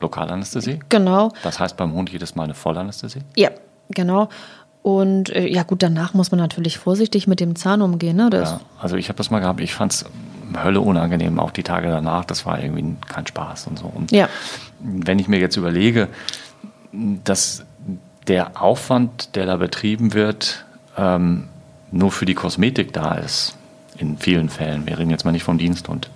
[0.00, 0.80] Lokalanästhesie.
[0.88, 1.30] Genau.
[1.42, 3.20] Das heißt beim Hund jedes Mal eine Vollanästhesie?
[3.36, 3.50] Ja,
[3.90, 4.28] genau.
[4.82, 8.16] Und äh, ja gut, danach muss man natürlich vorsichtig mit dem Zahn umgehen.
[8.16, 8.30] Ne?
[8.32, 10.04] ja, also ich habe das mal gehabt, ich fand es
[10.62, 13.86] Hölle unangenehm, auch die Tage danach, das war irgendwie kein Spaß und so.
[13.86, 14.28] Und ja.
[14.80, 16.08] wenn ich mir jetzt überlege,
[16.92, 17.64] dass
[18.26, 20.64] der Aufwand, der da betrieben wird,
[20.96, 21.48] ähm,
[21.90, 23.56] nur für die Kosmetik da ist,
[23.98, 26.10] in vielen Fällen, wir reden jetzt mal nicht vom Diensthund,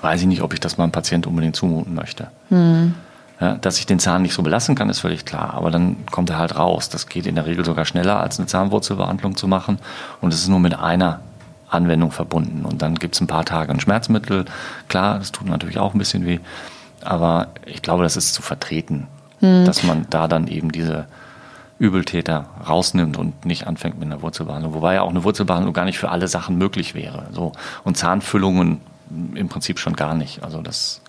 [0.00, 2.28] weiß ich nicht, ob ich das meinem Patient unbedingt zumuten möchte.
[2.48, 2.94] Mhm.
[3.40, 5.54] Ja, dass ich den Zahn nicht so belassen kann, ist völlig klar.
[5.54, 6.90] Aber dann kommt er halt raus.
[6.90, 9.78] Das geht in der Regel sogar schneller, als eine Zahnwurzelbehandlung zu machen.
[10.20, 11.20] Und es ist nur mit einer
[11.70, 12.64] Anwendung verbunden.
[12.64, 14.44] Und dann gibt es ein paar Tage ein Schmerzmittel.
[14.88, 16.38] Klar, das tut natürlich auch ein bisschen weh.
[17.02, 19.06] Aber ich glaube, das ist zu vertreten,
[19.40, 19.64] hm.
[19.64, 21.06] dass man da dann eben diese
[21.78, 24.74] Übeltäter rausnimmt und nicht anfängt mit einer Wurzelbehandlung.
[24.74, 27.26] Wobei ja auch eine Wurzelbehandlung gar nicht für alle Sachen möglich wäre.
[27.32, 27.52] So.
[27.84, 28.82] Und Zahnfüllungen
[29.34, 30.44] im Prinzip schon gar nicht.
[30.44, 31.00] Also das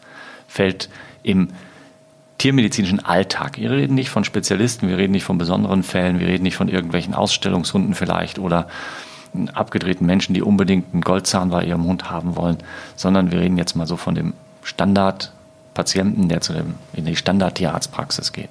[0.47, 0.89] fällt
[1.23, 1.49] im
[2.37, 3.57] tiermedizinischen Alltag.
[3.57, 6.69] Wir reden nicht von Spezialisten, wir reden nicht von besonderen Fällen, wir reden nicht von
[6.69, 8.67] irgendwelchen Ausstellungshunden vielleicht oder
[9.53, 12.57] abgedrehten Menschen, die unbedingt einen Goldzahn bei ihrem Hund haben wollen,
[12.95, 18.33] sondern wir reden jetzt mal so von dem Standardpatienten, der zu dem, in die Standardtierarztpraxis
[18.33, 18.49] geht.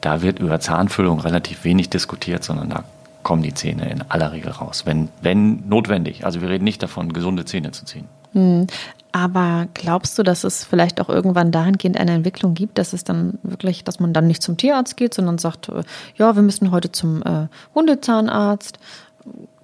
[0.00, 2.84] Da wird über Zahnfüllung relativ wenig diskutiert, sondern da
[3.22, 6.24] kommen die Zähne in aller Regel raus, wenn, wenn notwendig.
[6.26, 8.08] Also wir reden nicht davon, gesunde Zähne zu ziehen.
[8.32, 8.66] Hm.
[9.12, 13.38] Aber glaubst du, dass es vielleicht auch irgendwann dahingehend eine Entwicklung gibt, dass es dann
[13.42, 15.82] wirklich, dass man dann nicht zum Tierarzt geht, sondern sagt, äh,
[16.16, 18.78] ja, wir müssen heute zum äh, Hundezahnarzt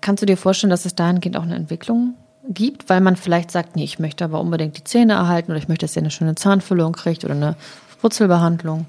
[0.01, 2.15] Kannst du dir vorstellen, dass es dahingehend auch eine Entwicklung
[2.49, 5.69] gibt, weil man vielleicht sagt, nee, ich möchte aber unbedingt die Zähne erhalten oder ich
[5.69, 7.57] möchte, dass ihr eine schöne Zahnfüllung kriegt oder eine
[8.01, 8.87] Wurzelbehandlung?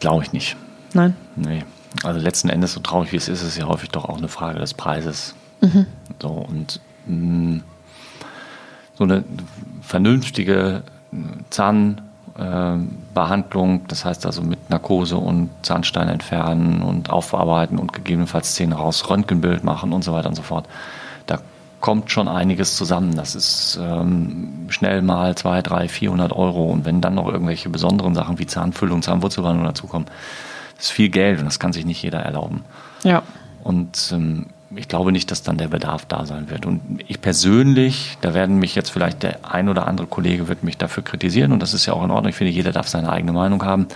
[0.00, 0.56] Glaube ich nicht.
[0.92, 1.16] Nein?
[1.36, 1.64] Nee.
[2.02, 4.28] Also letzten Endes, so traurig wie es ist, ist es ja häufig doch auch eine
[4.28, 5.34] Frage des Preises.
[5.60, 5.86] Mhm.
[6.20, 7.62] So und mh, mm,
[8.96, 9.24] so eine
[9.82, 10.82] vernünftige
[11.50, 12.00] Zahn
[12.36, 19.08] Behandlung, das heißt also mit Narkose und Zahnstein entfernen und aufarbeiten und gegebenenfalls Zähne raus,
[19.08, 20.66] Röntgenbild machen und so weiter und so fort.
[21.26, 21.38] Da
[21.80, 23.14] kommt schon einiges zusammen.
[23.14, 26.64] Das ist ähm, schnell mal 2, 3, 400 Euro.
[26.64, 30.08] Und wenn dann noch irgendwelche besonderen Sachen wie Zahnfüllung, Zahnwurzelbehandlung dazukommen,
[30.76, 32.64] ist viel Geld und das kann sich nicht jeder erlauben.
[33.04, 33.22] Ja.
[33.62, 36.66] Und ähm, ich glaube nicht, dass dann der Bedarf da sein wird.
[36.66, 40.76] Und ich persönlich, da werden mich jetzt vielleicht der ein oder andere Kollege wird mich
[40.76, 42.30] dafür kritisieren und das ist ja auch in Ordnung.
[42.30, 43.86] Ich finde, jeder darf seine eigene Meinung haben.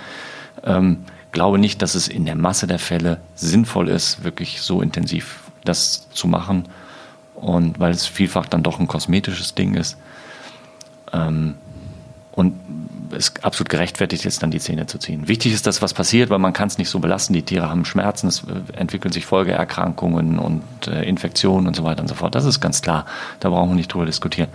[0.65, 0.99] Ähm,
[1.33, 6.09] glaube nicht, dass es in der Masse der Fälle sinnvoll ist, wirklich so intensiv das
[6.11, 6.65] zu machen.
[7.35, 9.97] Und weil es vielfach dann doch ein kosmetisches Ding ist.
[11.13, 11.55] Ähm,
[12.33, 12.55] und
[13.17, 15.29] es absolut gerechtfertigt ist, dann die Zähne zu ziehen.
[15.29, 17.33] Wichtig ist, dass was passiert, weil man kann es nicht so belasten.
[17.33, 22.03] Die Tiere haben Schmerzen, es äh, entwickeln sich Folgeerkrankungen und äh, Infektionen und so weiter
[22.03, 22.35] und so fort.
[22.35, 23.07] Das ist ganz klar.
[23.41, 24.49] Da brauchen wir nicht drüber diskutieren.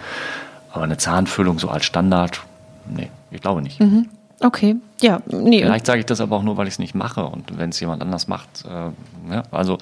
[0.71, 2.41] Aber eine Zahnfüllung so als Standard,
[2.85, 3.79] nee, ich glaube nicht.
[3.79, 4.09] Mhm.
[4.39, 5.61] Okay, ja, nee.
[5.61, 7.79] Vielleicht sage ich das aber auch nur, weil ich es nicht mache und wenn es
[7.79, 9.77] jemand anders macht, äh, ja, also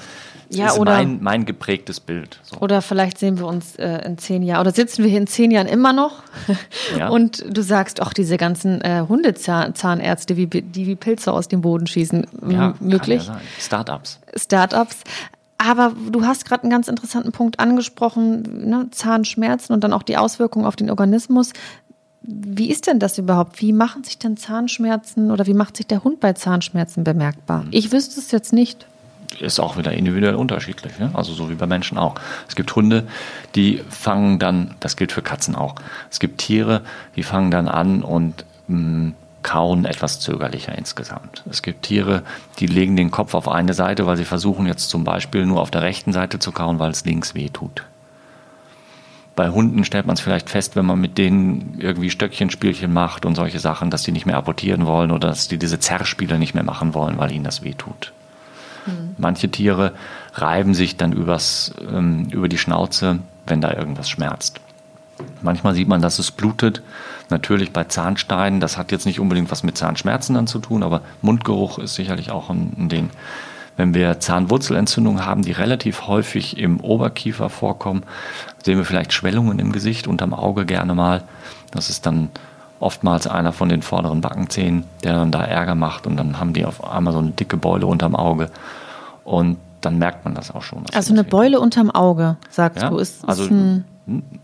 [0.54, 2.40] ja, ist oder, mein, mein geprägtes Bild.
[2.44, 2.58] So.
[2.58, 5.52] Oder vielleicht sehen wir uns äh, in zehn Jahren oder sitzen wir hier in zehn
[5.52, 6.24] Jahren immer noch
[6.98, 7.10] ja.
[7.10, 11.88] und du sagst, auch diese ganzen äh, Hundezahnärzte, wie, die wie Pilze aus dem Boden
[11.88, 13.28] schießen, ja, möglich.
[13.28, 13.40] Ja.
[13.60, 14.20] Startups.
[14.36, 14.98] Startups.
[15.58, 18.88] Aber du hast gerade einen ganz interessanten Punkt angesprochen, ne?
[18.90, 21.54] Zahnschmerzen und dann auch die Auswirkungen auf den Organismus.
[22.24, 23.62] Wie ist denn das überhaupt?
[23.62, 27.64] Wie machen sich denn Zahnschmerzen oder wie macht sich der Hund bei Zahnschmerzen bemerkbar?
[27.64, 27.70] Hm.
[27.72, 28.88] Ich wüsste es jetzt nicht.
[29.40, 31.12] Ist auch wieder individuell unterschiedlich, ne?
[31.14, 32.16] also so wie bei Menschen auch.
[32.48, 33.08] Es gibt Hunde,
[33.56, 35.76] die fangen dann, das gilt für Katzen auch,
[36.10, 36.82] es gibt Tiere,
[37.16, 41.44] die fangen dann an und mh, hm, kauen etwas zögerlicher insgesamt.
[41.50, 42.24] Es gibt Tiere,
[42.60, 45.72] die legen den Kopf auf eine Seite, weil sie versuchen jetzt zum Beispiel nur auf
[45.72, 47.84] der rechten Seite zu kauen, weil es links weh tut.
[49.36, 53.36] Bei Hunden stellt man es vielleicht fest, wenn man mit denen irgendwie Stöckchenspielchen macht und
[53.36, 56.64] solche Sachen, dass die nicht mehr apportieren wollen oder dass die diese Zerrspiele nicht mehr
[56.64, 58.12] machen wollen, weil ihnen das weh tut.
[59.18, 59.94] Manche Tiere
[60.34, 64.60] reiben sich dann übers, ähm, über die Schnauze, wenn da irgendwas schmerzt.
[65.42, 66.82] Manchmal sieht man, dass es blutet.
[67.30, 71.02] Natürlich bei Zahnsteinen, das hat jetzt nicht unbedingt was mit Zahnschmerzen dann zu tun, aber
[71.22, 73.10] Mundgeruch ist sicherlich auch ein, ein Ding.
[73.78, 78.04] Wenn wir Zahnwurzelentzündungen haben, die relativ häufig im Oberkiefer vorkommen,
[78.64, 81.24] sehen wir vielleicht Schwellungen im Gesicht, unterm Auge gerne mal.
[81.72, 82.30] Das ist dann
[82.82, 86.66] oftmals einer von den vorderen Backenzähnen, der dann da Ärger macht und dann haben die
[86.66, 88.50] auf einmal so eine dicke Beule unterm Auge.
[89.24, 90.84] Und dann merkt man das auch schon.
[90.94, 92.90] Also eine Beule unterm Auge, sagst ja?
[92.90, 93.86] du, ist, ist also ein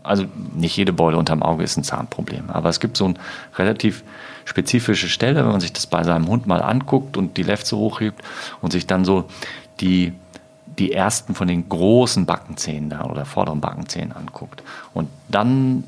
[0.02, 0.24] also
[0.54, 3.14] nicht jede Beule unterm Auge ist ein Zahnproblem, aber es gibt so eine
[3.56, 4.04] relativ
[4.44, 8.22] spezifische Stelle, wenn man sich das bei seinem Hund mal anguckt und die Lefze hochhebt
[8.62, 9.24] und sich dann so
[9.80, 10.12] die,
[10.78, 14.62] die ersten von den großen Backenzähnen da oder vorderen Backenzähnen anguckt
[14.94, 15.84] und dann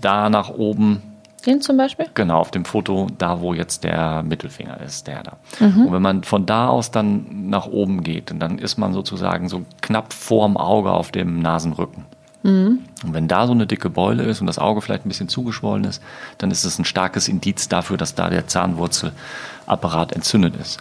[0.00, 1.02] da nach oben
[1.46, 2.06] den zum Beispiel?
[2.14, 5.36] Genau, auf dem Foto, da wo jetzt der Mittelfinger ist, der da.
[5.60, 5.86] Mhm.
[5.86, 9.64] Und wenn man von da aus dann nach oben geht, dann ist man sozusagen so
[9.80, 12.04] knapp vorm Auge auf dem Nasenrücken.
[12.42, 12.80] Mhm.
[13.04, 15.84] Und wenn da so eine dicke Beule ist und das Auge vielleicht ein bisschen zugeschwollen
[15.84, 16.02] ist,
[16.38, 20.80] dann ist es ein starkes Indiz dafür, dass da der Zahnwurzelapparat entzündet ist.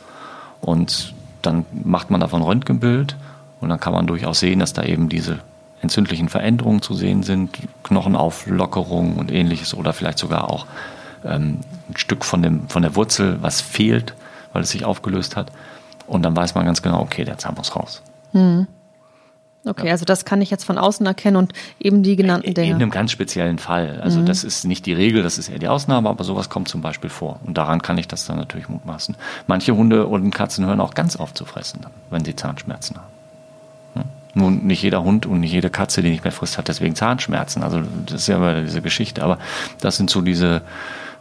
[0.61, 3.15] Und dann macht man davon Röntgenbild
[3.61, 5.39] und dann kann man durchaus sehen, dass da eben diese
[5.85, 10.65] entzündlichen Veränderungen zu sehen sind, Knochenauflockerung und ähnliches oder vielleicht sogar auch
[11.23, 14.13] ähm, ein Stück von, dem, von der Wurzel, was fehlt,
[14.53, 15.51] weil es sich aufgelöst hat.
[16.07, 18.01] Und dann weiß man ganz genau, okay, der Zahn muss raus.
[18.33, 18.67] Mhm.
[19.67, 19.93] Okay, ja.
[19.93, 22.69] also das kann ich jetzt von außen erkennen und eben die genannten Dinge.
[22.69, 23.99] In einem ganz speziellen Fall.
[24.01, 24.27] Also mhm.
[24.27, 27.09] das ist nicht die Regel, das ist eher die Ausnahme, aber sowas kommt zum Beispiel
[27.09, 27.39] vor.
[27.43, 29.15] Und daran kann ich das dann natürlich mutmaßen.
[29.47, 33.14] Manche Hunde und Katzen hören auch ganz auf zu fressen, wenn sie Zahnschmerzen haben.
[34.35, 37.63] Nun, nicht jeder Hund und nicht jede Katze, die nicht mehr frisst, hat deswegen Zahnschmerzen.
[37.63, 39.23] Also das ist ja immer diese Geschichte.
[39.23, 39.39] Aber
[39.79, 40.61] das sind so diese,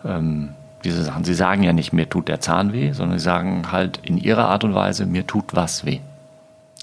[0.04, 0.50] ähm,
[0.82, 1.24] diese Sachen.
[1.24, 4.48] Sie sagen ja nicht, mir tut der Zahn weh, sondern sie sagen halt in ihrer
[4.48, 6.00] Art und Weise, mir tut was weh.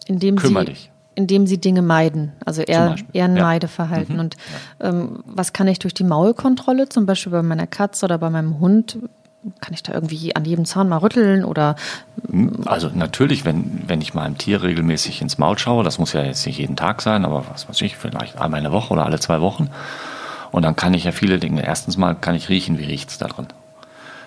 [0.08, 3.44] Indem Kümmer dich indem sie Dinge meiden, also eher, eher ein ja.
[3.44, 4.16] Meideverhalten.
[4.16, 4.20] Mhm.
[4.20, 4.38] Und
[4.80, 8.60] ähm, was kann ich durch die Maulkontrolle, zum Beispiel bei meiner Katze oder bei meinem
[8.60, 8.98] Hund,
[9.60, 11.76] kann ich da irgendwie an jedem Zahn mal rütteln oder?
[12.30, 16.24] Hm, also natürlich, wenn, wenn ich meinem Tier regelmäßig ins Maul schaue, das muss ja
[16.24, 19.06] jetzt nicht jeden Tag sein, aber was weiß ich, vielleicht einmal in der Woche oder
[19.06, 19.70] alle zwei Wochen.
[20.52, 21.66] Und dann kann ich ja viele Dinge.
[21.66, 23.48] Erstens mal kann ich riechen, wie riecht es da drin.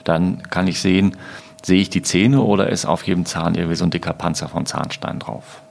[0.05, 1.16] Dann kann ich sehen,
[1.62, 4.66] sehe ich die Zähne oder ist auf jedem Zahn irgendwie so ein dicker Panzer von
[4.66, 5.62] Zahnstein drauf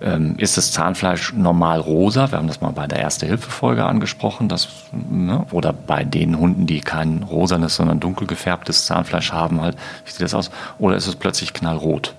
[0.00, 2.30] ähm, ist das Zahnfleisch normal rosa?
[2.30, 4.48] Wir haben das mal bei der Erste-Hilfe-Folge angesprochen.
[4.48, 9.76] Das, ne, oder bei den Hunden, die kein rosanes, sondern dunkel gefärbtes Zahnfleisch haben, halt,
[10.04, 10.50] wie sieht das aus?
[10.78, 12.14] Oder ist es plötzlich knallrot?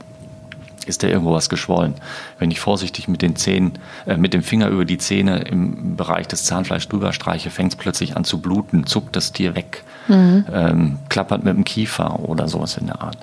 [0.85, 1.93] Ist da irgendwo was geschwollen?
[2.39, 3.73] Wenn ich vorsichtig mit den Zähnen,
[4.05, 7.77] äh, mit dem Finger über die Zähne im Bereich des Zahnfleisch drüber streiche, fängt es
[7.77, 10.45] plötzlich an zu bluten, zuckt das Tier weg, mhm.
[10.51, 13.17] ähm, klappert mit dem Kiefer oder sowas in der Art.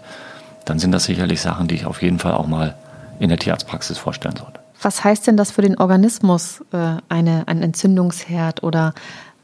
[0.65, 2.75] Dann sind das sicherlich Sachen, die ich auf jeden Fall auch mal
[3.19, 4.61] in der Tierarztpraxis vorstellen sollte.
[4.81, 8.95] Was heißt denn das für den Organismus, äh, eine, ein Entzündungsherd oder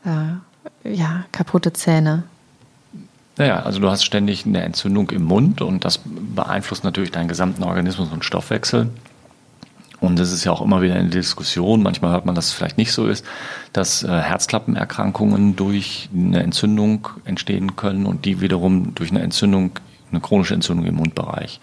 [0.04, 2.24] äh, ja, kaputte Zähne?
[3.36, 7.64] Naja, also du hast ständig eine Entzündung im Mund und das beeinflusst natürlich deinen gesamten
[7.64, 8.90] Organismus und Stoffwechsel.
[10.00, 12.78] Und es ist ja auch immer wieder eine Diskussion, manchmal hört man, dass es vielleicht
[12.78, 13.24] nicht so ist,
[13.72, 19.78] dass äh, Herzklappenerkrankungen durch eine Entzündung entstehen können und die wiederum durch eine Entzündung,
[20.10, 21.58] eine chronische Entzündung im Mundbereich.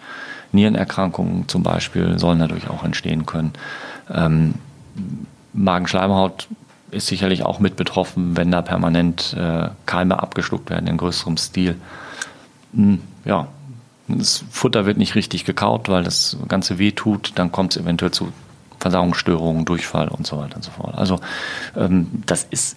[0.52, 3.52] Nierenerkrankungen zum Beispiel sollen dadurch auch entstehen können.
[4.12, 4.54] Ähm,
[5.52, 6.48] Magenschleimhaut
[6.90, 11.76] ist sicherlich auch mit betroffen, wenn da permanent äh, Keime abgeschluckt werden in größerem Stil.
[12.74, 13.48] Hm, ja,
[14.08, 18.10] das Futter wird nicht richtig gekaut, weil das Ganze weh tut, dann kommt es eventuell
[18.10, 18.32] zu
[18.78, 20.94] Verdauungsstörungen, Durchfall und so weiter und so fort.
[20.96, 21.20] Also
[21.76, 22.76] ähm, das ist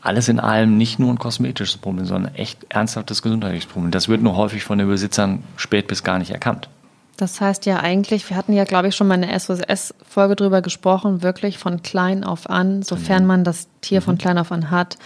[0.00, 3.90] alles in allem nicht nur ein kosmetisches Problem, sondern echt ernsthaftes gesundheitliches Problem.
[3.90, 6.68] Das wird nur häufig von den Besitzern spät bis gar nicht erkannt.
[7.18, 10.62] Das heißt ja eigentlich, wir hatten ja, glaube ich, schon mal in der SOS-Folge drüber
[10.62, 14.18] gesprochen, wirklich von klein auf an, sofern man das Tier von mhm.
[14.18, 14.98] klein auf an hat,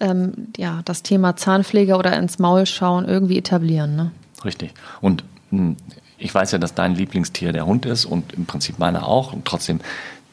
[0.00, 3.94] ähm, ja, das Thema Zahnpflege oder ins Maul schauen irgendwie etablieren.
[3.94, 4.10] Ne?
[4.44, 4.74] Richtig.
[5.00, 5.76] Und hm,
[6.18, 9.32] ich weiß ja, dass dein Lieblingstier der Hund ist und im Prinzip meiner auch.
[9.32, 9.80] Und trotzdem,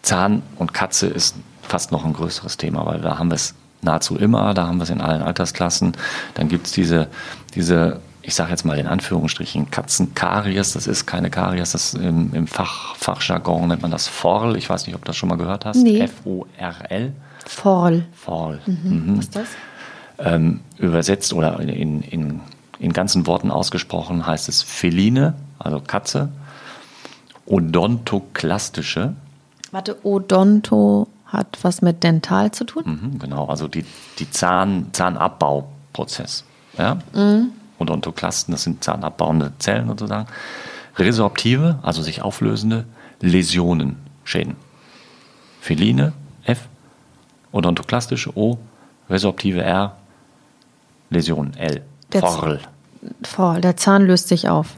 [0.01, 3.53] Zahn und Katze ist fast noch ein größeres Thema, weil da haben wir es
[3.83, 5.93] nahezu immer, da haben wir es in allen Altersklassen.
[6.33, 7.07] Dann gibt es diese,
[7.53, 10.73] diese ich sage jetzt mal in Anführungsstrichen, Katzenkaries.
[10.73, 14.57] Das ist keine Karies, das im, im Fach, Fachjargon nennt man das Forl.
[14.57, 15.77] Ich weiß nicht, ob du das schon mal gehört hast.
[15.77, 16.01] Nee.
[16.01, 17.13] F-O-R-L.
[17.45, 18.05] Forl.
[18.13, 18.59] Forl.
[18.65, 18.75] Mhm.
[18.83, 19.17] Mhm.
[19.17, 19.47] Was ist das?
[20.19, 22.41] Ähm, übersetzt oder in, in,
[22.79, 26.29] in ganzen Worten ausgesprochen heißt es Feline, also Katze.
[27.45, 29.15] Odontoklastische.
[29.71, 32.83] Warte, Odonto hat was mit dental zu tun?
[32.85, 33.85] Mhm, genau, also die,
[34.19, 36.43] die Zahn, Zahnabbauprozess.
[36.77, 36.99] Ja?
[37.13, 37.51] Mhm.
[37.81, 40.27] Odontoklasten, das sind zahnabbauende Zellen sozusagen.
[40.97, 42.85] Resorptive, also sich auflösende
[43.19, 44.55] Läsionen, Schäden.
[45.61, 46.13] Feline,
[46.43, 46.67] F,
[47.51, 48.57] odontoklastische O,
[49.09, 49.95] resorptive R,
[51.09, 51.81] Läsion L.
[52.13, 52.59] Der Forl.
[53.23, 54.75] Voll, der Zahn löst sich auf.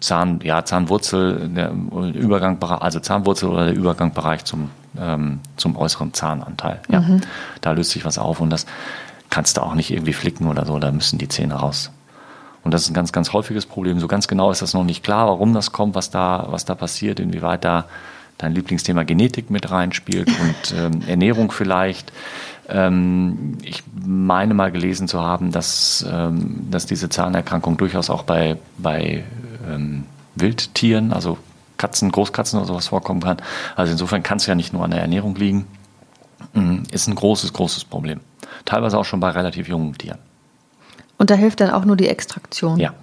[0.00, 6.80] Zahn, ja, Zahnwurzel, der Übergangbereich, also Zahnwurzel oder der Übergangbereich zum, ähm, zum äußeren Zahnanteil.
[6.88, 7.04] Ja,
[7.60, 8.66] da löst sich was auf und das
[9.30, 11.90] kannst du auch nicht irgendwie flicken oder so, da müssen die Zähne raus.
[12.64, 13.98] Und das ist ein ganz, ganz häufiges Problem.
[13.98, 16.74] So ganz genau ist das noch nicht klar, warum das kommt, was da, was da
[16.74, 17.86] passiert, inwieweit da
[18.38, 22.12] dein Lieblingsthema Genetik mit reinspielt und ähm, Ernährung vielleicht.
[22.68, 28.56] Ähm, ich meine mal gelesen zu haben, dass, ähm, dass diese Zahnerkrankung durchaus auch bei,
[28.78, 29.24] bei
[29.68, 30.04] ähm,
[30.36, 31.38] Wildtieren, also
[31.76, 33.38] Katzen, Großkatzen oder sowas vorkommen kann.
[33.74, 35.66] Also insofern kann es ja nicht nur an der Ernährung liegen.
[36.54, 38.20] Mm, Ist ein großes, großes Problem.
[38.64, 40.18] Teilweise auch schon bei relativ jungen Tieren.
[41.22, 42.80] Und da hilft dann auch nur die Extraktion.
[42.80, 42.94] Ja.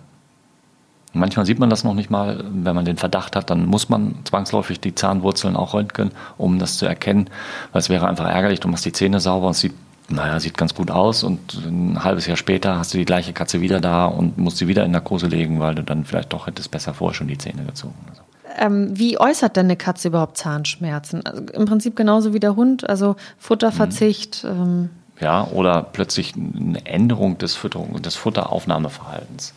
[1.13, 2.43] Manchmal sieht man das noch nicht mal.
[2.51, 6.77] Wenn man den Verdacht hat, dann muss man zwangsläufig die Zahnwurzeln auch röntgen, um das
[6.77, 7.29] zu erkennen.
[7.71, 9.73] Weil es wäre einfach ärgerlich, du machst die Zähne sauber und es sieht,
[10.09, 13.61] naja, sieht ganz gut aus und ein halbes Jahr später hast du die gleiche Katze
[13.61, 16.71] wieder da und musst sie wieder in Narkose legen, weil du dann vielleicht doch hättest
[16.71, 17.95] besser vorher schon die Zähne gezogen.
[18.09, 18.21] Also.
[18.57, 21.25] Ähm, wie äußert denn eine Katze überhaupt Zahnschmerzen?
[21.25, 24.43] Also Im Prinzip genauso wie der Hund, also Futterverzicht.
[24.43, 24.89] Ähm,
[25.21, 29.53] Ja, oder plötzlich eine Änderung des, Fütterung, des Futteraufnahmeverhaltens.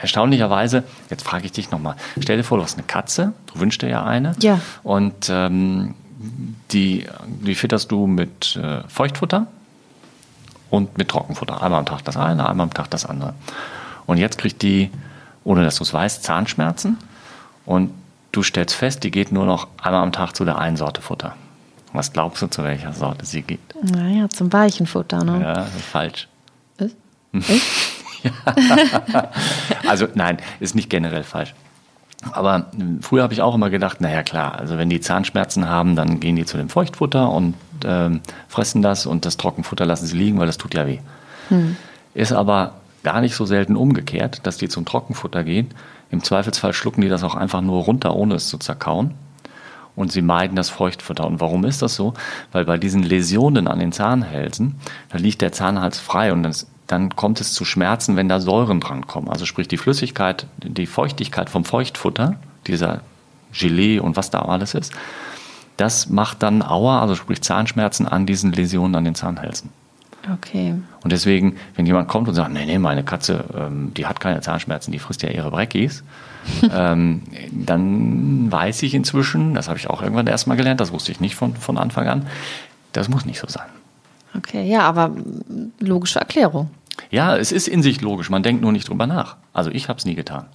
[0.00, 3.82] Erstaunlicherweise, jetzt frage ich dich nochmal, stell dir vor, du hast eine Katze, du wünschst
[3.82, 4.34] dir ja eine.
[4.40, 4.60] Ja.
[4.82, 5.94] Und ähm,
[6.70, 9.46] die, die fütterst du mit äh, Feuchtfutter
[10.70, 11.62] und mit Trockenfutter.
[11.62, 13.34] Einmal am Tag das eine, einmal am Tag das andere.
[14.06, 14.90] Und jetzt kriegt die,
[15.44, 16.98] ohne dass du es weißt, Zahnschmerzen.
[17.64, 17.92] Und
[18.32, 21.34] du stellst fest, die geht nur noch einmal am Tag zu der einen Sorte Futter.
[21.92, 23.60] Was glaubst du, zu welcher Sorte sie geht?
[23.82, 25.40] naja, zum Weichenfutter, ne?
[25.42, 26.28] Ja, ist falsch.
[26.78, 26.96] Ist?
[27.32, 27.92] Echt?
[29.88, 31.54] Also nein, ist nicht generell falsch.
[32.30, 35.96] Aber ähm, früher habe ich auch immer gedacht, naja klar, also wenn die Zahnschmerzen haben,
[35.96, 40.16] dann gehen die zu dem Feuchtfutter und ähm, fressen das und das Trockenfutter lassen sie
[40.16, 41.00] liegen, weil das tut ja weh.
[42.14, 45.68] Ist aber gar nicht so selten umgekehrt, dass die zum Trockenfutter gehen.
[46.10, 49.14] Im Zweifelsfall schlucken die das auch einfach nur runter, ohne es zu zerkauen.
[49.94, 51.26] Und sie meiden das Feuchtfutter.
[51.26, 52.14] Und warum ist das so?
[52.50, 54.76] Weil bei diesen Läsionen an den Zahnhälsen,
[55.10, 58.80] da liegt der Zahnhals frei und das, dann kommt es zu Schmerzen, wenn da Säuren
[58.80, 59.30] drankommen.
[59.30, 63.02] Also sprich die Flüssigkeit, die Feuchtigkeit vom Feuchtfutter, dieser
[63.52, 64.94] Gelee und was da alles ist,
[65.76, 69.70] das macht dann Aua, also sprich Zahnschmerzen an diesen Läsionen an den Zahnhälsen.
[70.32, 70.74] Okay.
[71.02, 74.40] Und deswegen, wenn jemand kommt und sagt, nee, nee, meine Katze, ähm, die hat keine
[74.40, 76.04] Zahnschmerzen, die frisst ja ihre Breckis,
[76.74, 81.20] ähm, dann weiß ich inzwischen, das habe ich auch irgendwann erstmal gelernt, das wusste ich
[81.20, 82.26] nicht von, von Anfang an,
[82.92, 83.68] das muss nicht so sein.
[84.36, 85.12] Okay, ja, aber
[85.78, 86.70] logische Erklärung.
[87.10, 89.36] Ja, es ist in sich logisch, man denkt nur nicht drüber nach.
[89.52, 90.46] Also ich habe es nie getan.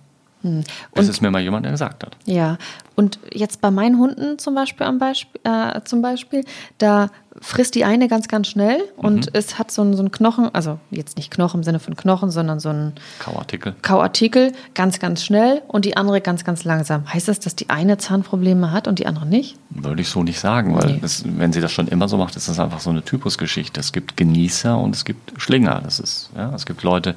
[0.94, 2.16] Bis es mir mal jemand gesagt hat.
[2.26, 2.58] Ja,
[2.96, 6.44] und jetzt bei meinen Hunden zum Beispiel am Beispiel, äh, zum Beispiel,
[6.80, 10.50] da frisst die eine ganz, ganz schnell und es hat so einen, so einen Knochen,
[10.56, 13.76] also jetzt nicht Knochen im Sinne von Knochen, sondern so einen Kauartikel.
[13.84, 17.12] Kauartikel ganz, ganz schnell und die andere ganz, ganz langsam.
[17.14, 19.58] Heißt das, dass die eine Zahnprobleme hat und die andere nicht?
[19.70, 21.00] Würde ich so nicht sagen, weil Nee.
[21.00, 23.80] das, wenn sie das schon immer so macht, ist das einfach so eine Typusgeschichte.
[23.80, 25.82] Es gibt Genießer und es gibt Schlinger.
[25.84, 27.14] Das ist, ja, es gibt Leute,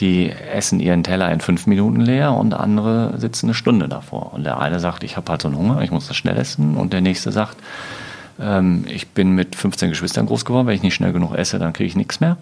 [0.00, 4.32] die essen ihren Teller in fünf Minuten leer und andere sitzen eine Stunde davor.
[4.32, 6.76] Und der eine sagt, ich habe halt so einen Hunger, ich muss das schnell essen.
[6.76, 7.56] Und der nächste sagt,
[8.40, 11.72] ähm, ich bin mit 15 Geschwistern groß geworden, wenn ich nicht schnell genug esse, dann
[11.72, 12.36] kriege ich nichts mehr.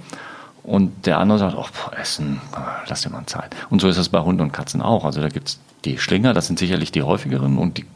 [0.63, 2.41] Und der andere sagt, oh, boah, Essen,
[2.89, 3.55] lass dir mal Zeit.
[3.71, 5.05] Und so ist es bei Hunden und Katzen auch.
[5.05, 7.87] Also da gibt's die Schlinger, das sind sicherlich die häufigeren und die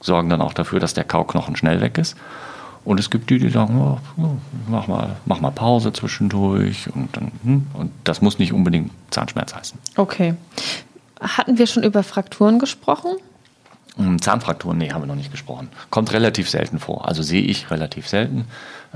[0.00, 2.16] sorgen dann auch dafür, dass der Kauknochen schnell weg ist.
[2.84, 3.98] Und es gibt die, die sagen, oh,
[4.68, 6.88] mach, mal, mach mal Pause zwischendurch.
[6.94, 9.78] Und, dann, hm, und das muss nicht unbedingt Zahnschmerz heißen.
[9.96, 10.34] Okay.
[11.20, 13.12] Hatten wir schon über Frakturen gesprochen?
[13.96, 15.68] Hm, Zahnfrakturen, nee, haben wir noch nicht gesprochen.
[15.90, 17.06] Kommt relativ selten vor.
[17.06, 18.46] Also sehe ich relativ selten.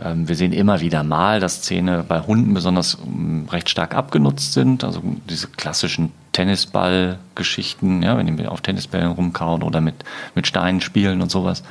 [0.02, 4.52] Ähm, Wir sehen immer wieder mal, dass Zähne bei Hunden besonders ähm, recht stark abgenutzt
[4.52, 4.82] sind.
[4.82, 11.22] Also diese klassischen Tennisball-Geschichten, ja, wenn die auf Tennisbällen rumkauen oder mit, mit Steinen spielen
[11.22, 11.62] und sowas.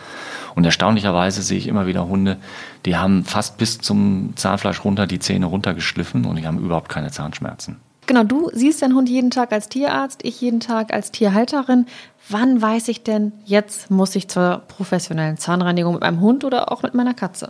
[0.58, 2.38] Und erstaunlicherweise sehe ich immer wieder Hunde,
[2.84, 7.12] die haben fast bis zum Zahnfleisch runter die Zähne runtergeschliffen und die haben überhaupt keine
[7.12, 7.76] Zahnschmerzen.
[8.08, 11.86] Genau, du siehst deinen Hund jeden Tag als Tierarzt, ich jeden Tag als Tierhalterin.
[12.28, 16.82] Wann weiß ich denn, jetzt muss ich zur professionellen Zahnreinigung mit meinem Hund oder auch
[16.82, 17.50] mit meiner Katze?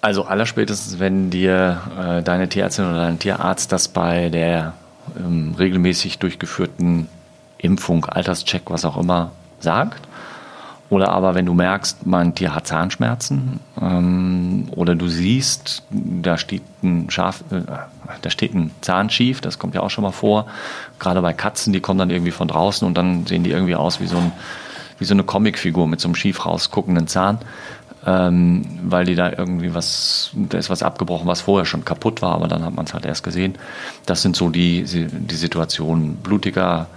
[0.00, 4.74] Also allerspätestens, wenn dir äh, deine Tierärztin oder dein Tierarzt das bei der
[5.16, 7.06] ähm, regelmäßig durchgeführten
[7.58, 9.30] Impfung, Alterscheck, was auch immer
[9.60, 10.08] sagt.
[10.92, 16.60] Oder aber wenn du merkst, mein Tier hat Zahnschmerzen ähm, oder du siehst, da steht
[16.82, 17.62] ein Schaf, äh,
[18.20, 20.44] da steht ein Zahn schief, das kommt ja auch schon mal vor.
[20.98, 24.00] Gerade bei Katzen, die kommen dann irgendwie von draußen und dann sehen die irgendwie aus
[24.00, 24.32] wie so, ein,
[24.98, 27.38] wie so eine Comicfigur mit so einem schief rausguckenden Zahn.
[28.06, 32.34] ähm, weil die da irgendwie was, da ist was abgebrochen, was vorher schon kaputt war,
[32.34, 33.54] aber dann hat man es halt erst gesehen.
[34.06, 36.16] Das sind so die, die Situationen.
[36.16, 36.88] Blutiger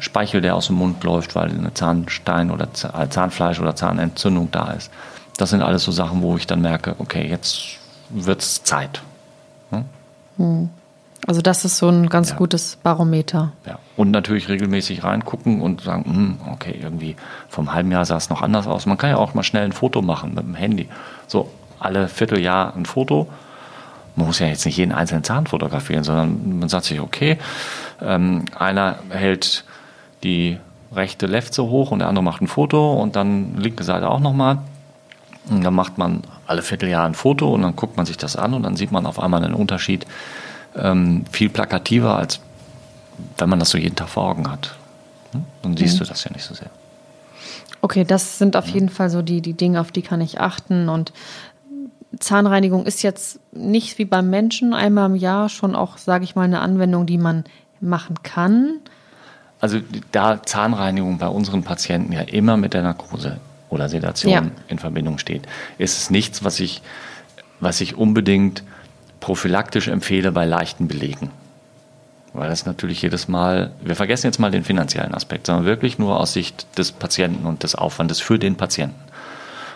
[0.00, 4.72] Speichel, der aus dem Mund läuft, weil eine Zahnstein oder äh, Zahnfleisch oder Zahnentzündung da
[4.72, 4.90] ist.
[5.36, 7.78] Das sind alles so Sachen, wo ich dann merke, okay, jetzt
[8.10, 9.02] wird es Zeit.
[9.70, 9.84] Hm?
[10.36, 10.68] Hm.
[11.26, 12.36] Also das ist so ein ganz ja.
[12.36, 13.52] gutes Barometer.
[13.66, 13.78] Ja.
[13.96, 17.14] Und natürlich regelmäßig reingucken und sagen, hm, okay, irgendwie
[17.48, 18.86] vom halben Jahr sah es noch anders aus.
[18.86, 20.88] Man kann ja auch mal schnell ein Foto machen mit dem Handy.
[21.26, 23.28] So alle Vierteljahr ein Foto.
[24.16, 27.38] Man muss ja jetzt nicht jeden einzelnen Zahn fotografieren, sondern man sagt sich, okay,
[28.02, 29.64] ähm, einer hält
[30.22, 30.58] die
[30.92, 34.58] rechte Lefze hoch und der andere macht ein Foto und dann linke Seite auch nochmal.
[35.48, 38.54] Und dann macht man alle Vierteljahr ein Foto und dann guckt man sich das an
[38.54, 40.06] und dann sieht man auf einmal einen Unterschied
[40.76, 42.40] ähm, viel plakativer, als
[43.38, 44.76] wenn man das so jeden Tag vor Augen hat.
[45.32, 45.44] Hm?
[45.62, 46.04] Dann siehst mhm.
[46.04, 46.70] du das ja nicht so sehr.
[47.82, 48.74] Okay, das sind auf ja.
[48.74, 50.88] jeden Fall so die, die Dinge, auf die kann ich achten.
[50.88, 51.12] Und
[52.18, 56.42] Zahnreinigung ist jetzt nicht wie beim Menschen einmal im Jahr schon auch, sage ich mal,
[56.42, 57.44] eine Anwendung, die man
[57.80, 58.80] machen kann.
[59.60, 59.80] Also
[60.12, 64.42] da Zahnreinigung bei unseren Patienten ja immer mit der Narkose oder Sedation ja.
[64.68, 65.46] in Verbindung steht,
[65.78, 66.82] ist es nichts, was ich,
[67.60, 68.62] was ich unbedingt
[69.20, 71.30] prophylaktisch empfehle bei leichten Belegen.
[72.32, 76.18] Weil das natürlich jedes Mal, wir vergessen jetzt mal den finanziellen Aspekt, sondern wirklich nur
[76.18, 79.00] aus Sicht des Patienten und des Aufwandes für den Patienten.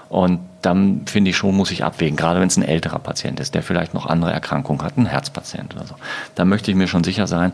[0.09, 3.55] Und dann finde ich schon, muss ich abwägen, gerade wenn es ein älterer Patient ist,
[3.55, 5.97] der vielleicht noch andere Erkrankungen hat, ein Herzpatient oder so.
[6.37, 7.53] Da möchte ich mir schon sicher sein,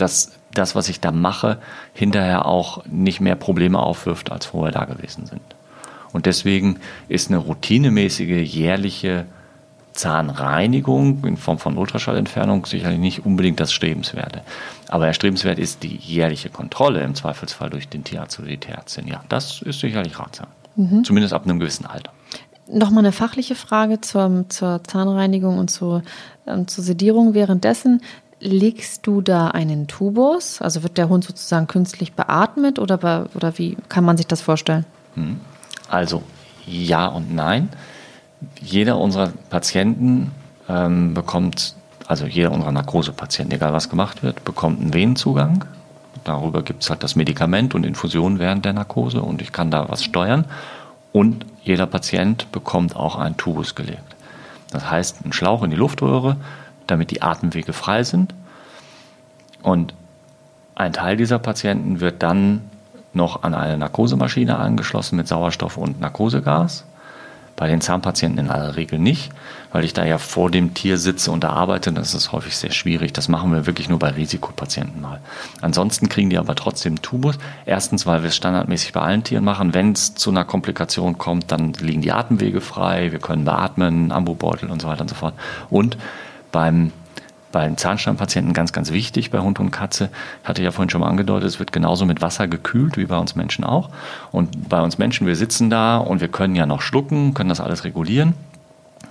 [0.00, 1.58] dass das, was ich da mache,
[1.92, 5.42] hinterher auch nicht mehr Probleme aufwirft, als vorher da gewesen sind.
[6.12, 9.26] Und deswegen ist eine routinemäßige jährliche
[9.92, 14.42] Zahnreinigung in Form von Ultraschallentfernung sicherlich nicht unbedingt das Strebenswerte.
[14.88, 19.06] Aber erstrebenswert ist die jährliche Kontrolle, im Zweifelsfall durch den Tierarzt oder die Tierärztin.
[19.06, 20.46] Ja, das ist sicherlich ratsam.
[20.76, 21.04] Mhm.
[21.04, 22.12] Zumindest ab einem gewissen Alter.
[22.72, 26.02] Nochmal eine fachliche Frage zur, zur Zahnreinigung und zur,
[26.46, 28.00] ähm, zur Sedierung währenddessen.
[28.40, 30.62] Legst du da einen Tubus?
[30.62, 34.86] Also wird der Hund sozusagen künstlich beatmet oder, oder wie kann man sich das vorstellen?
[35.14, 35.40] Mhm.
[35.88, 36.22] Also
[36.66, 37.68] ja und nein
[38.60, 40.32] jeder unserer Patienten
[40.68, 41.74] ähm, bekommt,
[42.06, 45.64] also jeder unserer Narkosepatienten, egal was gemacht wird, bekommt einen Venenzugang.
[46.24, 49.88] Darüber gibt es halt das Medikament und Infusion während der Narkose und ich kann da
[49.88, 50.44] was steuern.
[51.12, 54.16] Und jeder Patient bekommt auch einen Tubus gelegt.
[54.70, 56.36] Das heißt, ein Schlauch in die Luftröhre,
[56.90, 58.34] damit die Atemwege frei sind.
[59.62, 59.94] Und
[60.74, 62.62] ein Teil dieser Patienten wird dann
[63.12, 66.84] noch an eine Narkosemaschine angeschlossen mit Sauerstoff und Narkosegas.
[67.56, 69.32] Bei den Zahnpatienten in aller Regel nicht,
[69.70, 71.92] weil ich da ja vor dem Tier sitze und da arbeite.
[71.92, 73.12] Das ist häufig sehr schwierig.
[73.12, 75.20] Das machen wir wirklich nur bei Risikopatienten mal.
[75.60, 77.36] Ansonsten kriegen die aber trotzdem Tubus.
[77.66, 79.74] Erstens, weil wir es standardmäßig bei allen Tieren machen.
[79.74, 83.12] Wenn es zu einer Komplikation kommt, dann liegen die Atemwege frei.
[83.12, 85.34] Wir können beatmen, Ambubeutel und so weiter und so fort.
[85.68, 85.98] Und
[86.52, 86.92] beim
[87.52, 90.10] bei den Zahnsteinpatienten ganz, ganz wichtig bei Hund und Katze.
[90.44, 93.18] Hatte ich ja vorhin schon mal angedeutet, es wird genauso mit Wasser gekühlt wie bei
[93.18, 93.90] uns Menschen auch.
[94.30, 97.60] Und bei uns Menschen, wir sitzen da und wir können ja noch schlucken, können das
[97.60, 98.34] alles regulieren.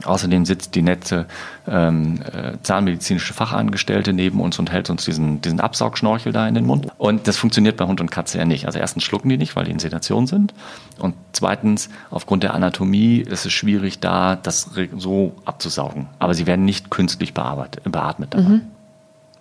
[0.06, 1.26] Außerdem sitzt die nette
[1.68, 6.66] ähm, äh, zahnmedizinische Fachangestellte neben uns und hält uns diesen, diesen Absaugschnorchel da in den
[6.66, 6.88] Mund.
[6.98, 8.66] Und das funktioniert bei Hund und Katze ja nicht.
[8.66, 10.54] Also erstens schlucken die nicht, weil die in Sedation sind.
[11.00, 16.08] Und zweitens, aufgrund der Anatomie ist es schwierig, da das so abzusaugen.
[16.20, 18.44] Aber sie werden nicht künstlich bearbeitet, beatmet dabei.
[18.44, 18.62] Mhm.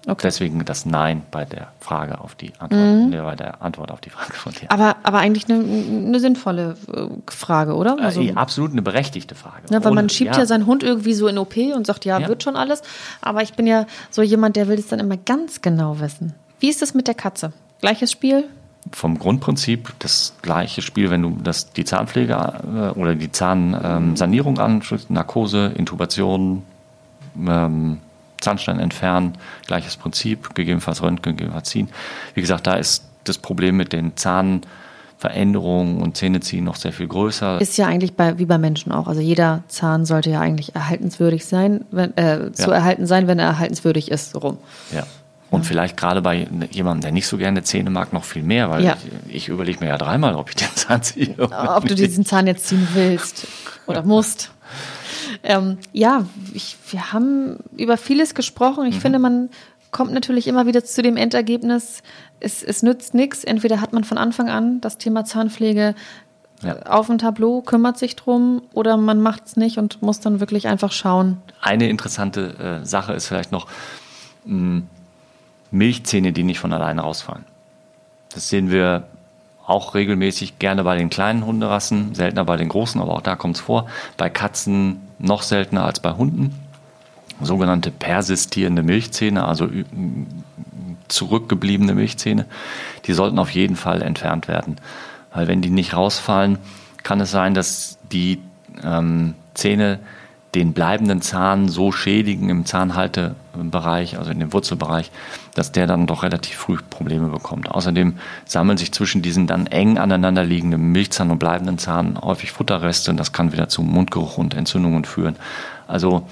[0.08, 0.22] Okay.
[0.22, 3.10] Deswegen das Nein bei der Frage auf die Antwort, mhm.
[3.10, 4.70] bei der Antwort auf die Frage von dir.
[4.70, 7.98] Aber, aber eigentlich eine, eine sinnvolle äh, Frage, oder?
[7.98, 9.64] Äh, also, äh, absolut eine berechtigte Frage.
[9.70, 10.40] Ja, weil man schiebt ja.
[10.40, 10.46] ja.
[10.46, 12.80] seinen Hund irgendwie so in OP und sagt, ja, ja, wird schon alles.
[13.20, 16.32] Aber ich bin ja so jemand, der will es dann immer ganz genau wissen.
[16.58, 17.52] Wie ist es mit der Katze?
[17.82, 18.44] Gleiches Spiel?
[18.92, 24.62] Vom Grundprinzip das gleiche Spiel, wenn du das, die Zahnpflege äh, oder die Zahnsanierung ähm,
[24.62, 26.62] anschaust, Narkose, Intubation,
[27.46, 27.98] ähm,
[28.40, 29.36] Zahnstein entfernen,
[29.66, 31.88] gleiches Prinzip, gegebenenfalls Röntgen, gegebenenfalls ziehen.
[32.34, 37.60] Wie gesagt, da ist das Problem mit den Zahnveränderungen und Zähneziehen noch sehr viel größer.
[37.60, 39.08] Ist ja eigentlich bei, wie bei Menschen auch.
[39.08, 42.76] Also jeder Zahn sollte ja eigentlich erhaltenswürdig sein, wenn, äh, zu ja.
[42.76, 44.58] erhalten sein, wenn er erhaltenswürdig ist, so rum.
[44.92, 45.04] Ja.
[45.50, 45.68] Und ja.
[45.68, 48.96] vielleicht gerade bei jemandem, der nicht so gerne Zähne mag, noch viel mehr, weil ja.
[49.28, 51.34] ich, ich überlege mir ja dreimal, ob ich den Zahn ziehe.
[51.38, 53.46] Ob du diesen Zahn jetzt ziehen willst
[53.86, 54.50] oder musst.
[55.42, 58.86] Ähm, ja, ich, wir haben über vieles gesprochen.
[58.86, 59.00] Ich mhm.
[59.00, 59.50] finde, man
[59.90, 62.02] kommt natürlich immer wieder zu dem Endergebnis,
[62.40, 63.44] es, es nützt nichts.
[63.44, 65.94] Entweder hat man von Anfang an das Thema Zahnpflege
[66.62, 66.82] ja.
[66.82, 70.68] auf dem Tableau, kümmert sich drum, oder man macht es nicht und muss dann wirklich
[70.68, 71.38] einfach schauen.
[71.60, 73.66] Eine interessante äh, Sache ist vielleicht noch
[74.44, 74.86] mh, hm,
[75.70, 77.44] Milchzähne, die nicht von alleine rausfallen.
[78.34, 79.04] Das sehen wir
[79.68, 83.56] auch regelmäßig, gerne bei den kleinen Hunderassen, seltener bei den großen, aber auch da kommt
[83.56, 83.86] es vor.
[84.16, 86.54] Bei Katzen noch seltener als bei Hunden.
[87.40, 89.68] Sogenannte persistierende Milchzähne, also
[91.08, 92.46] zurückgebliebene Milchzähne,
[93.04, 94.76] die sollten auf jeden Fall entfernt werden.
[95.34, 96.58] Weil wenn die nicht rausfallen,
[97.02, 98.40] kann es sein, dass die
[98.82, 100.00] ähm, Zähne
[100.54, 105.10] den bleibenden Zahn so schädigen im Zahnhaltebereich, also in dem Wurzelbereich,
[105.54, 107.70] dass der dann doch relativ früh Probleme bekommt.
[107.70, 108.14] Außerdem
[108.46, 113.18] sammeln sich zwischen diesen dann eng aneinander liegenden Milchzahn und bleibenden Zahn häufig Futterreste und
[113.18, 115.36] das kann wieder zu Mundgeruch und Entzündungen führen.
[115.86, 116.26] Also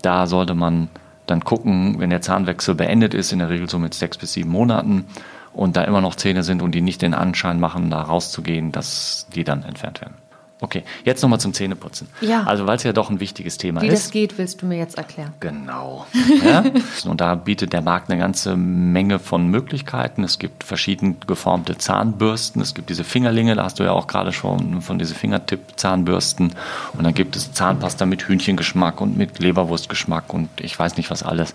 [0.00, 0.88] da sollte man
[1.26, 4.50] dann gucken, wenn der Zahnwechsel beendet ist, in der Regel so mit sechs bis sieben
[4.50, 5.04] Monaten
[5.52, 9.26] und da immer noch Zähne sind und die nicht den Anschein machen, da rauszugehen, dass
[9.34, 10.14] die dann entfernt werden.
[10.62, 12.08] Okay, jetzt nochmal zum Zähneputzen.
[12.20, 12.42] Ja.
[12.44, 13.94] Also weil es ja doch ein wichtiges Thema Wie ist.
[13.94, 15.32] das geht, willst du mir jetzt erklären.
[15.40, 16.06] Genau.
[16.44, 16.64] Ja?
[17.04, 20.24] Und da bietet der Markt eine ganze Menge von Möglichkeiten.
[20.24, 22.62] Es gibt verschieden geformte Zahnbürsten.
[22.62, 26.54] Es gibt diese Fingerlinge, da hast du ja auch gerade schon von diese Fingertipp-Zahnbürsten.
[26.94, 31.22] Und dann gibt es Zahnpasta mit Hühnchengeschmack und mit Leberwurstgeschmack und ich weiß nicht was
[31.22, 31.54] alles.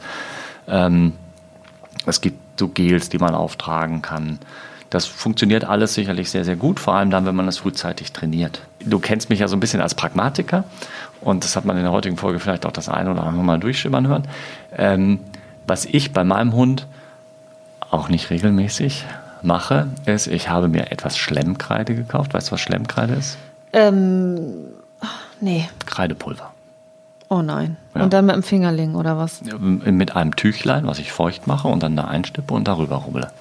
[0.68, 1.14] Ähm,
[2.06, 4.40] es gibt so Gels, die man auftragen kann.
[4.90, 8.62] Das funktioniert alles sicherlich sehr, sehr gut, vor allem dann, wenn man das frühzeitig trainiert.
[8.86, 10.64] Du kennst mich ja so ein bisschen als Pragmatiker
[11.22, 13.60] und das hat man in der heutigen Folge vielleicht auch das eine oder andere Mal
[13.60, 14.28] durchschimmern hören.
[14.78, 15.20] Ähm,
[15.68, 16.88] was ich bei meinem Hund
[17.90, 19.06] auch nicht regelmäßig
[19.42, 22.34] mache, ist, ich habe mir etwas Schlemmkreide gekauft.
[22.34, 23.38] Weißt du, was Schlemmkreide ist?
[23.74, 24.68] Ähm,
[25.42, 25.68] nee.
[25.86, 26.52] Kreidepulver.
[27.30, 27.78] Oh nein.
[27.96, 28.04] Ja.
[28.04, 29.42] Und dann mit dem Fingerling oder was?
[29.60, 33.32] Mit einem Tüchlein, was ich feucht mache und dann da einstippe und darüber rubbele.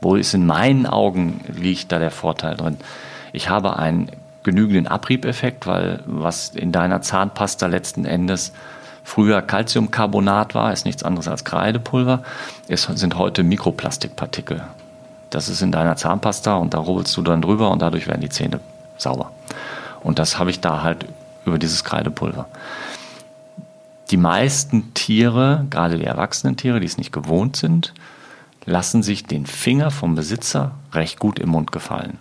[0.00, 2.76] Wo ist in meinen Augen liegt da der Vorteil drin?
[3.32, 4.10] Ich habe einen
[4.44, 8.52] genügenden Abriebeffekt, weil was in deiner Zahnpasta letzten Endes
[9.02, 12.22] früher Calciumcarbonat war, ist nichts anderes als Kreidepulver.
[12.68, 14.62] Es sind heute Mikroplastikpartikel.
[15.30, 18.28] Das ist in deiner Zahnpasta und da rubbelst du dann drüber und dadurch werden die
[18.28, 18.60] Zähne
[18.98, 19.32] sauber.
[20.02, 21.06] Und das habe ich da halt
[21.44, 22.46] über dieses Kreidepulver.
[24.10, 27.94] Die meisten Tiere, gerade die erwachsenen Tiere, die es nicht gewohnt sind,
[28.66, 32.18] lassen sich den Finger vom Besitzer recht gut im Mund gefallen.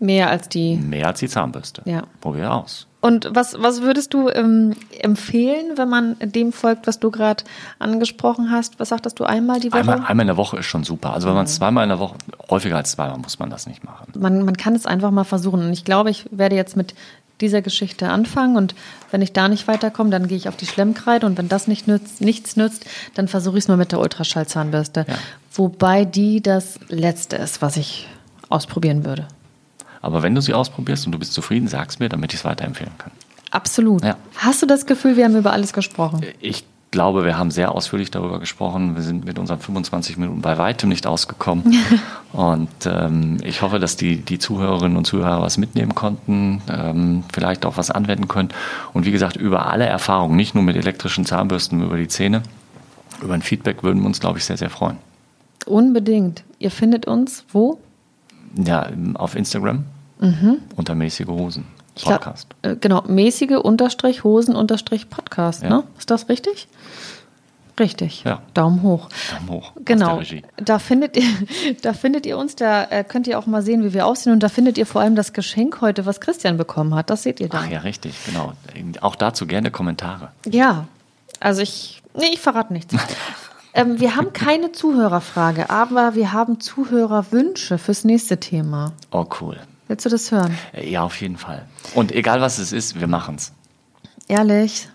[0.00, 0.76] Mehr als die.
[0.76, 1.82] Mehr als die Zahnbürste.
[1.84, 2.04] Ja.
[2.20, 2.86] Probier aus.
[3.02, 7.44] Und was, was würdest du ähm, empfehlen, wenn man dem folgt, was du gerade
[7.78, 8.78] angesprochen hast?
[8.78, 9.80] Was sagtest du einmal die Woche?
[9.80, 11.14] Einmal, einmal in der Woche ist schon super.
[11.14, 12.16] Also wenn man es zweimal in der Woche,
[12.50, 14.12] häufiger als zweimal muss man das nicht machen.
[14.18, 15.60] man, man kann es einfach mal versuchen.
[15.60, 16.94] Und ich glaube, ich werde jetzt mit
[17.40, 18.74] dieser Geschichte anfangen und
[19.10, 21.88] wenn ich da nicht weiterkomme, dann gehe ich auf die Schlemmkreide und wenn das nicht
[21.88, 22.84] nützt, nichts nützt,
[23.14, 25.06] dann versuche ich es mal mit der Ultraschallzahnbürste.
[25.08, 25.14] Ja.
[25.54, 28.08] Wobei die das Letzte ist, was ich
[28.50, 29.26] ausprobieren würde.
[30.02, 32.92] Aber wenn du sie ausprobierst und du bist zufrieden, sag's mir, damit ich es weiterempfehlen
[32.98, 33.12] kann.
[33.50, 34.04] Absolut.
[34.04, 34.16] Ja.
[34.36, 36.24] Hast du das Gefühl, wir haben über alles gesprochen?
[36.40, 38.96] Ich glaube, wir haben sehr ausführlich darüber gesprochen.
[38.96, 41.76] Wir sind mit unseren 25 Minuten bei weitem nicht ausgekommen.
[42.32, 47.64] und ähm, ich hoffe, dass die, die Zuhörerinnen und Zuhörer was mitnehmen konnten, ähm, vielleicht
[47.66, 48.50] auch was anwenden können.
[48.92, 52.42] Und wie gesagt, über alle Erfahrungen, nicht nur mit elektrischen Zahnbürsten, über die Zähne,
[53.22, 54.96] über ein Feedback würden wir uns, glaube ich, sehr, sehr freuen.
[55.66, 56.42] Unbedingt.
[56.58, 57.78] Ihr findet uns wo?
[58.56, 59.84] Ja, auf Instagram
[60.76, 61.62] unter mäßige Hosen.
[61.62, 61.80] Mhm.
[61.96, 62.46] Ich glaub, Podcast.
[62.62, 65.62] äh, genau, mäßige Unterstrich Hosen Unterstrich Podcast.
[65.62, 65.68] Ja.
[65.68, 65.84] Ne?
[65.98, 66.68] Ist das richtig?
[67.78, 68.24] Richtig.
[68.24, 68.42] Ja.
[68.52, 69.08] Daumen hoch.
[69.32, 70.20] Daumen hoch Genau.
[70.56, 71.24] Da findet ihr,
[71.82, 74.32] da findet ihr uns, da äh, könnt ihr auch mal sehen, wie wir aussehen.
[74.32, 77.10] Und da findet ihr vor allem das Geschenk heute, was Christian bekommen hat.
[77.10, 77.64] Das seht ihr dann.
[77.66, 78.52] Ach ja, richtig, genau.
[79.00, 80.28] Auch dazu gerne Kommentare.
[80.46, 80.86] Ja,
[81.40, 82.94] also ich, nee, ich verrate nichts.
[83.74, 88.92] ähm, wir haben keine Zuhörerfrage, aber wir haben Zuhörerwünsche fürs nächste Thema.
[89.10, 89.58] Oh, cool.
[89.88, 90.56] Willst du das hören?
[90.80, 91.66] Ja, auf jeden Fall.
[91.94, 93.52] Und egal was es ist, wir machen's.
[94.28, 94.88] Ehrlich?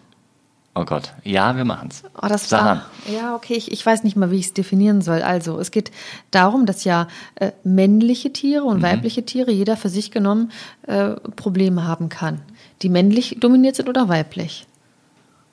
[0.78, 1.14] Oh Gott.
[1.24, 2.04] Ja, wir machen's.
[2.22, 5.22] Oh, das war, ja, okay, ich, ich weiß nicht mal, wie ich es definieren soll.
[5.22, 5.92] Also, es geht
[6.32, 8.70] darum, dass ja äh, männliche Tiere Mhm.
[8.70, 10.52] und weibliche Tiere, jeder für sich genommen,
[10.88, 12.42] äh, Probleme haben kann.
[12.82, 14.68] Die männlich dominiert sind oder weiblich.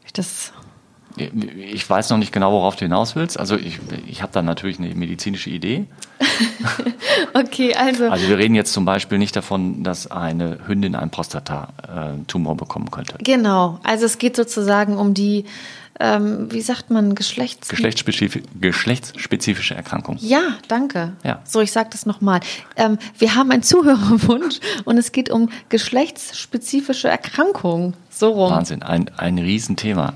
[0.05, 0.53] Ich das,
[1.17, 3.39] Ich weiß noch nicht genau, worauf du hinaus willst.
[3.39, 5.87] Also ich, ich habe da natürlich eine medizinische Idee.
[7.35, 12.57] okay, also, Also wir reden jetzt zum Beispiel nicht davon, dass eine Hündin einen Prostata-Tumor
[12.57, 13.17] bekommen könnte.
[13.23, 13.81] genau.
[13.83, 15.45] Also, es geht sozusagen um die,
[16.01, 17.69] ähm, wie sagt man, Geschlechts...
[17.69, 20.17] Geschlechtsspezif geschlechtsspezifische Erkrankung.
[20.21, 21.13] Ja, danke.
[21.25, 21.41] Ja.
[21.45, 22.41] So, ich sage das nochmal.
[22.77, 27.95] Ähm, wir haben einen Zuhörerwunsch und es geht um geschlechtsspezifische Erkrankungen.
[28.11, 28.51] So rum.
[28.53, 30.15] Wahnsinn, ein, ein Riesenthema.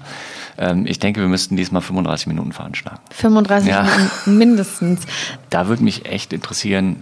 [0.58, 3.00] Ähm, ich denke, wir müssten diesmal 35 Minuten veranschlagen.
[3.10, 3.82] 35 Ja.
[3.82, 5.02] Minuten mindestens.
[5.50, 6.96] Da würde mich echt interessieren,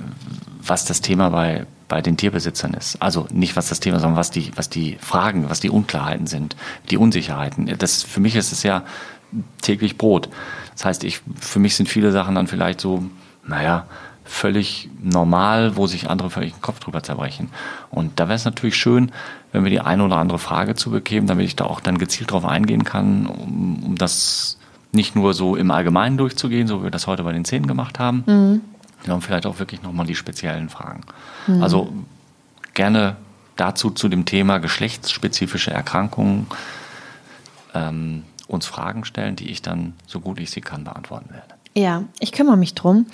[0.66, 3.00] was das Thema bei, bei den Tierbesitzern ist.
[3.02, 6.56] Also nicht was das Thema, sondern was die, was die Fragen, was die Unklarheiten sind,
[6.90, 7.72] die Unsicherheiten.
[7.78, 8.82] Das, für mich ist es ja
[9.62, 10.28] täglich Brot.
[10.74, 13.04] Das heißt, ich, für mich sind viele Sachen dann vielleicht so,
[13.46, 13.86] naja,
[14.24, 17.50] völlig normal, wo sich andere völlig den Kopf drüber zerbrechen.
[17.90, 19.12] Und da wäre es natürlich schön,
[19.52, 22.30] wenn wir die eine oder andere Frage zu bekämen, damit ich da auch dann gezielt
[22.30, 24.58] drauf eingehen kann, um, um das
[24.92, 27.98] nicht nur so im Allgemeinen durchzugehen, so wie wir das heute bei den Zähnen gemacht
[27.98, 28.60] haben, mhm.
[29.02, 31.02] sondern vielleicht auch wirklich nochmal die speziellen Fragen.
[31.46, 31.62] Mhm.
[31.62, 31.92] Also
[32.72, 33.16] gerne
[33.56, 36.46] dazu zu dem Thema geschlechtsspezifische Erkrankungen
[37.74, 41.54] ähm, uns Fragen stellen, die ich dann, so gut ich sie kann, beantworten werde.
[41.76, 43.06] Ja, ich kümmere mich drum,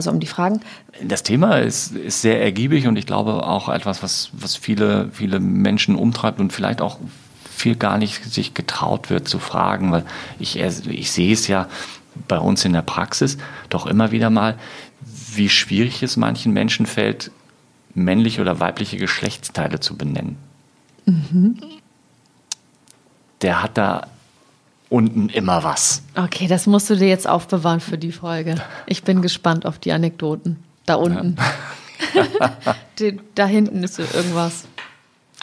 [0.00, 0.60] also um die Fragen.
[1.02, 5.40] Das Thema ist, ist sehr ergiebig und ich glaube auch etwas, was, was viele, viele
[5.40, 6.98] Menschen umtreibt und vielleicht auch
[7.54, 10.04] viel gar nicht sich getraut wird zu fragen, weil
[10.38, 11.68] ich, ich sehe es ja
[12.26, 13.36] bei uns in der Praxis
[13.68, 14.56] doch immer wieder mal,
[15.34, 17.30] wie schwierig es manchen Menschen fällt,
[17.94, 20.36] männliche oder weibliche Geschlechtsteile zu benennen.
[21.04, 21.58] Mhm.
[23.42, 24.06] Der hat da
[24.90, 26.02] unten immer was.
[26.14, 28.56] Okay, das musst du dir jetzt aufbewahren für die Folge.
[28.86, 30.56] Ich bin gespannt auf die Anekdoten.
[30.84, 31.36] Da unten.
[32.14, 32.56] Ja.
[33.34, 34.64] da hinten ist irgendwas.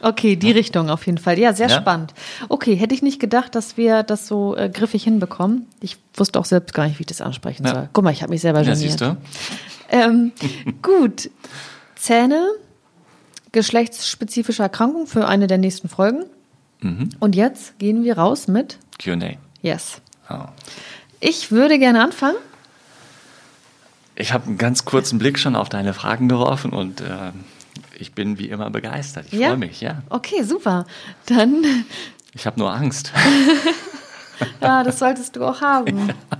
[0.01, 1.39] Okay, die Richtung auf jeden Fall.
[1.39, 1.81] Ja, sehr ja.
[1.81, 2.13] spannend.
[2.49, 5.65] Okay, hätte ich nicht gedacht, dass wir das so äh, griffig hinbekommen.
[5.81, 7.73] Ich wusste auch selbst gar nicht, wie ich das ansprechen ja.
[7.73, 7.89] soll.
[7.93, 9.17] Guck mal, ich habe mich selber ja, geniert.
[9.89, 10.33] Ähm,
[10.83, 11.31] gut.
[11.95, 12.47] Zähne,
[13.53, 16.25] geschlechtsspezifische Erkrankung für eine der nächsten Folgen.
[16.81, 17.09] Mhm.
[17.19, 19.33] Und jetzt gehen wir raus mit QA.
[19.61, 20.01] Yes.
[20.29, 20.45] Oh.
[21.19, 22.37] Ich würde gerne anfangen.
[24.15, 27.31] Ich habe einen ganz kurzen Blick schon auf deine Fragen geworfen und äh,
[27.99, 29.27] ich bin wie immer begeistert.
[29.31, 29.49] Ich ja?
[29.49, 30.01] freue mich, ja.
[30.09, 30.85] Okay, super.
[31.25, 31.63] Dann.
[32.33, 33.11] Ich habe nur Angst.
[34.61, 36.11] ja, das solltest du auch haben.
[36.29, 36.37] Ja.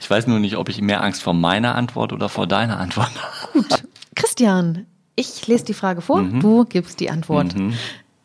[0.00, 3.12] Ich weiß nur nicht, ob ich mehr Angst vor meiner Antwort oder vor deiner Antwort
[3.14, 3.52] habe.
[3.52, 3.84] Gut.
[4.16, 6.40] Christian, ich lese die Frage vor, mhm.
[6.40, 7.54] du gibst die Antwort.
[7.54, 7.74] Mhm.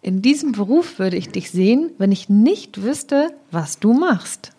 [0.01, 4.51] In diesem Beruf würde ich dich sehen, wenn ich nicht wüsste, was du machst.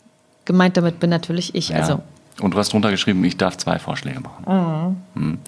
[0.44, 1.70] Gemeint damit bin natürlich ich.
[1.70, 1.76] Ja.
[1.76, 2.02] Also.
[2.40, 4.96] Und du hast drunter geschrieben, ich darf zwei Vorschläge machen.
[5.14, 5.22] Mhm.
[5.22, 5.38] mhm.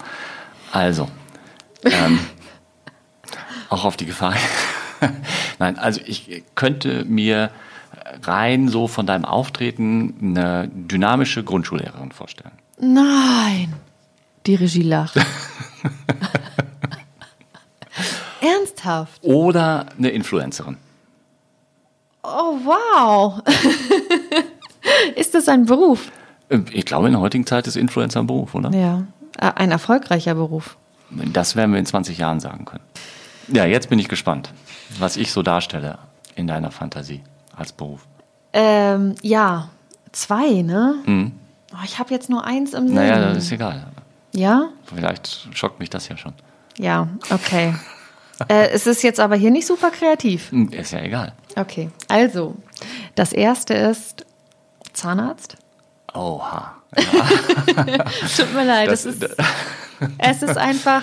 [0.70, 1.08] Also,
[1.84, 2.18] ähm,
[3.68, 4.34] auch auf die Gefahr.
[5.58, 7.50] Nein, also ich könnte mir
[8.22, 12.52] rein so von deinem Auftreten eine dynamische Grundschullehrerin vorstellen.
[12.78, 13.74] Nein,
[14.46, 15.20] die Regie lacht.
[18.42, 19.22] Ernsthaft?
[19.22, 20.76] Oder eine Influencerin.
[22.22, 23.40] Oh, wow.
[25.16, 26.10] ist das ein Beruf?
[26.72, 28.70] Ich glaube, in der heutigen Zeit ist Influencer ein Beruf, oder?
[28.70, 29.04] Ja,
[29.38, 30.76] ein erfolgreicher Beruf.
[31.10, 32.84] Das werden wir in 20 Jahren sagen können.
[33.48, 34.52] Ja, jetzt bin ich gespannt,
[34.98, 35.98] was ich so darstelle
[36.36, 37.22] in deiner Fantasie
[37.56, 38.06] als Beruf.
[38.52, 39.68] Ähm, ja,
[40.12, 40.96] zwei, ne?
[41.06, 41.32] Mhm.
[41.72, 42.96] Oh, ich habe jetzt nur eins im Sinn.
[42.96, 43.86] Naja, das ist egal.
[44.34, 44.68] Ja?
[44.84, 46.34] Vielleicht schockt mich das ja schon.
[46.78, 47.74] Ja, okay.
[48.48, 50.50] äh, es ist jetzt aber hier nicht super kreativ.
[50.50, 51.32] Hm, ist ja egal.
[51.56, 52.56] Okay, also,
[53.14, 54.24] das erste ist
[54.92, 55.56] Zahnarzt.
[56.14, 56.76] Oha.
[56.96, 58.04] Ja.
[58.36, 59.26] Tut mir leid, das, ist,
[60.18, 61.02] es ist einfach.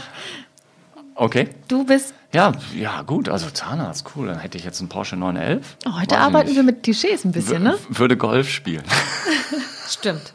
[1.15, 1.49] Okay.
[1.67, 2.13] Du bist.
[2.31, 4.27] Ja, ja, gut, also Zahnarzt, cool.
[4.27, 5.77] Dann hätte ich jetzt einen Porsche 911.
[5.85, 7.77] Oh, heute Weiß arbeiten wir mit Klischees ein bisschen, ne?
[7.89, 8.83] Würde Golf spielen.
[9.99, 10.31] Stimmt.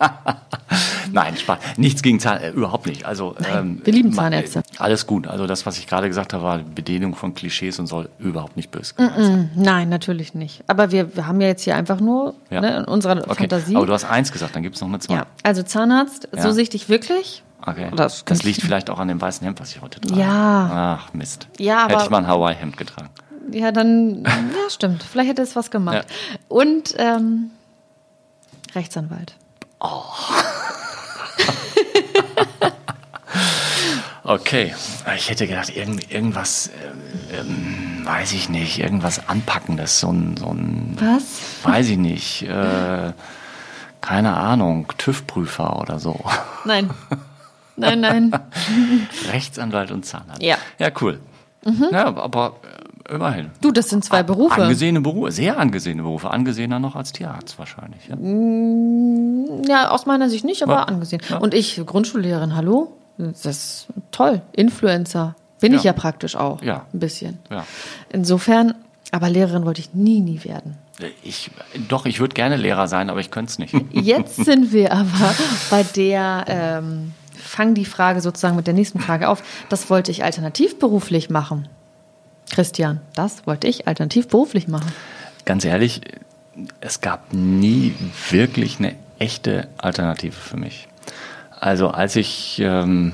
[1.12, 1.58] Nein, Spaß.
[1.76, 3.04] Nichts gegen Zahnärzte, äh, überhaupt nicht.
[3.04, 4.62] Also, Nein, ähm, wir lieben Zahnärzte.
[4.78, 5.26] Alles gut.
[5.26, 8.70] Also das, was ich gerade gesagt habe, war Bedienung von Klischees und soll überhaupt nicht
[8.70, 9.48] böse mm -mm.
[9.54, 10.64] Nein, natürlich nicht.
[10.66, 12.60] Aber wir, wir haben ja jetzt hier einfach nur ja.
[12.60, 13.34] ne, in unserer okay.
[13.34, 13.76] Fantasie.
[13.76, 15.14] Aber du hast eins gesagt, dann gibt es noch eine zwei.
[15.14, 16.42] Ja, also Zahnarzt, ja.
[16.42, 17.42] so sehe ich dich wirklich.
[17.66, 17.90] Okay.
[17.96, 20.20] Das, das liegt vielleicht auch an dem weißen Hemd, was ich heute trage.
[20.20, 20.98] Ja.
[21.00, 21.48] Ach, Mist.
[21.58, 23.08] Ja, aber, Hätte ich mal ein Hawaii-Hemd getragen.
[23.50, 24.30] Ja, dann, ja,
[24.68, 25.02] stimmt.
[25.02, 26.06] Vielleicht hätte es was gemacht.
[26.48, 27.50] Und ähm,
[28.74, 29.36] Rechtsanwalt.
[29.80, 30.04] Oh.
[34.24, 34.74] okay,
[35.16, 40.46] ich hätte gedacht, irgend, irgendwas, äh, ähm, weiß ich nicht, irgendwas Anpackendes, so ein, so
[40.46, 41.24] ein Was?
[41.62, 43.12] Weiß ich nicht, äh,
[44.00, 46.20] keine Ahnung, TÜV-Prüfer oder so.
[46.64, 46.90] Nein.
[47.76, 48.30] Nein, nein.
[49.32, 50.40] Rechtsanwalt und Zahnarzt.
[50.40, 50.58] Ja.
[50.78, 51.18] Ja, cool.
[51.64, 51.88] Mhm.
[51.90, 52.54] Ja, aber
[53.08, 53.50] immerhin.
[53.60, 54.62] Du, das sind zwei Berufe.
[54.62, 56.30] Angesehene Berufe, sehr angesehene Berufe.
[56.30, 58.08] Angesehener noch als Tierarzt wahrscheinlich.
[58.08, 60.82] Ja, mm, ja aus meiner Sicht nicht, aber ja.
[60.84, 61.22] angesehen.
[61.28, 61.38] Ja.
[61.38, 62.96] Und ich, Grundschullehrerin, hallo?
[63.16, 64.42] Das ist toll.
[64.52, 65.36] Influencer.
[65.60, 66.62] Bin ich ja praktisch auch.
[66.62, 66.86] Ja.
[66.92, 67.38] Ein bisschen.
[67.50, 67.64] Ja.
[68.10, 68.74] Insofern,
[69.12, 70.76] aber Lehrerin wollte ich nie, nie werden.
[71.22, 71.50] Ich,
[71.88, 73.74] doch, ich würde gerne Lehrer sein, aber ich könnte es nicht.
[73.92, 75.34] Jetzt sind wir aber
[75.70, 79.42] bei der, ähm, fang die Frage sozusagen mit der nächsten Frage auf.
[79.68, 81.68] Das wollte ich alternativ beruflich machen.
[82.50, 84.92] Christian, das wollte ich alternativ beruflich machen.
[85.44, 86.00] Ganz ehrlich,
[86.80, 87.94] es gab nie
[88.30, 90.88] wirklich eine echte Alternative für mich.
[91.58, 93.12] Also als ich ähm,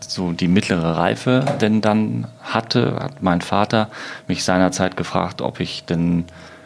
[0.00, 3.88] so die mittlere Reife denn dann hatte, hat mein Vater
[4.26, 6.24] mich seinerzeit gefragt, ob ich denn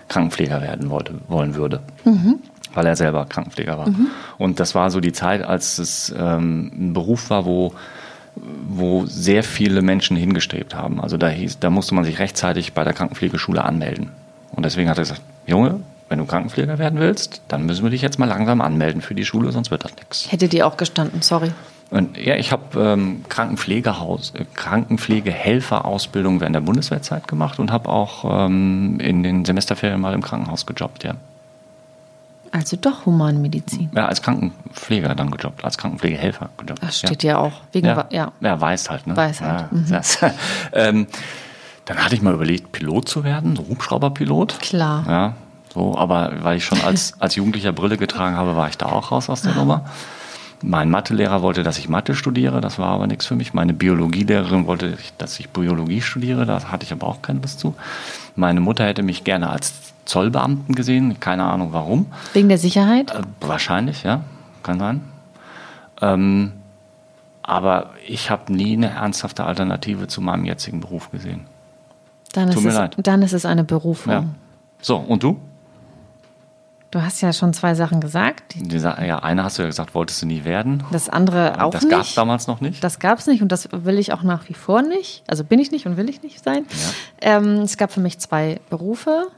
[0.09, 1.81] Krankenpfleger werden wollte, wollen würde.
[2.05, 2.41] Mhm.
[2.75, 3.89] weil er selber Krankenpfleger war.
[3.89, 4.09] Mhm.
[4.37, 7.73] Und das war so die Zeit, als es ähm, ein Beruf war, wo
[8.69, 11.01] wo sehr viele Menschen hingestrebt haben.
[11.01, 14.11] Also da hieß, da musste man sich rechtzeitig bei der Krankenpflegeschule anmelden.
[14.53, 18.03] Und deswegen hat er gesagt, Junge, wenn du Krankenpfleger werden willst, dann müssen wir dich
[18.03, 20.31] jetzt mal langsam anmelden für die Schule, sonst wird das nichts.
[20.31, 21.53] Hätte die auch gestanden, sorry.
[21.91, 28.47] Und, ja, ich habe ähm, Krankenpflegehaus, äh, Krankenpflegehelferausbildung während der Bundeswehrzeit gemacht und habe auch
[28.47, 31.15] ähm, in den Semesterferien mal im Krankenhaus gejobbt, ja.
[32.57, 33.91] Also doch Humanmedizin.
[33.95, 36.83] Ja, als Krankenpfleger dann gejobbt, als Krankenpflegehelfer gejobbt.
[36.83, 37.53] Das steht ja, auch.
[37.73, 38.07] Wegen, ja.
[38.11, 38.33] ja.
[38.41, 39.15] ja, weiß halt, ne?
[39.15, 39.61] Weiß halt.
[39.61, 39.87] Ja, mhm.
[39.91, 40.19] das,
[40.73, 41.07] ähm,
[41.85, 44.59] dann hatte ich mal überlegt, Pilot zu werden, so Hubschrauberpilot.
[44.61, 45.05] Klar.
[45.07, 45.35] Ja,
[45.75, 49.13] so, aber weil ich schon als, als Jugendlicher Brille getragen habe, war ich da auch
[49.13, 49.85] raus aus der Nummer.
[50.63, 53.53] Mein Mathelehrer wollte, dass ich Mathe studiere, das war aber nichts für mich.
[53.53, 57.75] Meine Biologielehrerin wollte, dass ich Biologie studiere, da hatte ich aber auch keine Lust zu.
[58.35, 59.75] Meine Mutter hätte mich gerne als
[60.07, 62.07] Zollbeamten gesehen, keine Ahnung warum.
[62.33, 63.11] Wegen der Sicherheit?
[63.11, 64.23] Äh, wahrscheinlich, ja,
[64.63, 65.03] kann sein.
[66.01, 66.53] Ähm,
[67.43, 71.47] aber ich habe nie eine ernsthafte Alternative zu meinem jetzigen Beruf gesehen.
[72.33, 72.97] Dann Tut mir es, leid.
[72.99, 74.13] Dann ist es eine Berufung.
[74.13, 74.25] Ja.
[74.81, 75.39] So, und du?
[76.91, 78.55] Du hast ja schon zwei Sachen gesagt.
[78.57, 80.85] ja, eine hast du ja gesagt, wolltest du nie werden.
[80.93, 81.93] Das andere auch das nicht.
[81.93, 82.83] Das gab es damals noch nicht.
[82.83, 85.23] Das gab es nicht und das will ich auch nach wie vor nicht.
[85.27, 86.65] Also bin ich nicht und will ich nicht sein.
[87.23, 87.37] Ja.
[87.37, 89.29] Ähm, es gab für mich zwei Berufe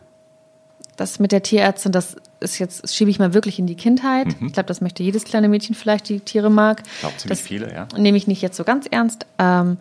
[0.98, 4.26] das mit der Tierärztin, das ist jetzt, das schiebe ich mal wirklich in die Kindheit.
[4.40, 4.48] Mhm.
[4.48, 6.82] Ich glaube, das möchte jedes kleine Mädchen vielleicht, die Tiere mag.
[6.84, 7.86] Ich glaube, ziemlich das viele, ja.
[7.96, 9.24] Nehme ich nicht jetzt so ganz ernst.
[9.38, 9.78] Ähm,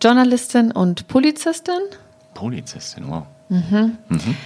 [0.00, 1.80] Journalistin und Polizistin.
[2.34, 3.22] Polizistin, wow.
[3.48, 3.96] Mhm.
[4.08, 4.36] Mhm.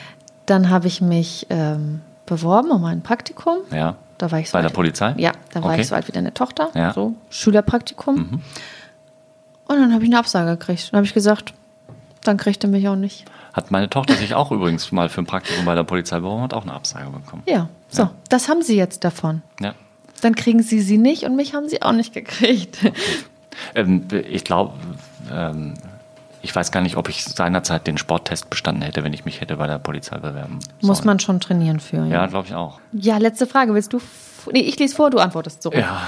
[0.46, 3.58] Dann habe ich mich ähm, beworben um ein Praktikum.
[3.72, 3.96] Ja.
[4.16, 5.14] Da war ich so Bei alt, der Polizei?
[5.16, 5.80] Ja, da war okay.
[5.80, 6.70] ich so alt wie deine Tochter.
[6.74, 6.92] Ja.
[6.92, 8.14] So, Schülerpraktikum.
[8.14, 8.40] Mhm.
[9.66, 10.92] Und dann habe ich eine Absage gekriegt.
[10.92, 11.52] Dann habe ich gesagt,
[12.22, 13.24] dann kriegt er mich auch nicht.
[13.52, 16.54] Hat meine Tochter sich auch übrigens mal für ein Praktikum bei der Polizei beworben und
[16.54, 17.42] auch eine Absage bekommen.
[17.46, 18.10] Ja, so, ja.
[18.28, 19.42] das haben sie jetzt davon.
[19.60, 19.74] Ja.
[20.20, 22.78] Dann kriegen sie sie nicht und mich haben sie auch nicht gekriegt.
[23.74, 24.74] Ähm, ich glaube,
[25.30, 25.74] ähm,
[26.42, 29.56] ich weiß gar nicht, ob ich seinerzeit den Sporttest bestanden hätte, wenn ich mich hätte
[29.56, 30.74] bei der Polizei bewerben sollen.
[30.80, 31.98] Muss man schon trainieren für.
[31.98, 32.80] Ja, ja glaube ich auch.
[32.92, 33.74] Ja, letzte Frage.
[33.74, 34.00] Willst du.
[34.52, 35.78] Nee, ich lese vor, du antwortest zurück.
[35.78, 36.00] Ja.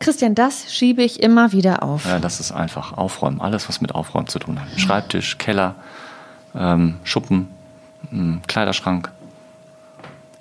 [0.00, 2.04] Christian, das schiebe ich immer wieder auf.
[2.06, 3.40] Ja, das ist einfach aufräumen.
[3.40, 4.68] Alles, was mit Aufräumen zu tun hat.
[4.78, 5.76] Schreibtisch, Keller,
[6.54, 7.48] ähm, Schuppen,
[8.12, 9.10] ähm, Kleiderschrank.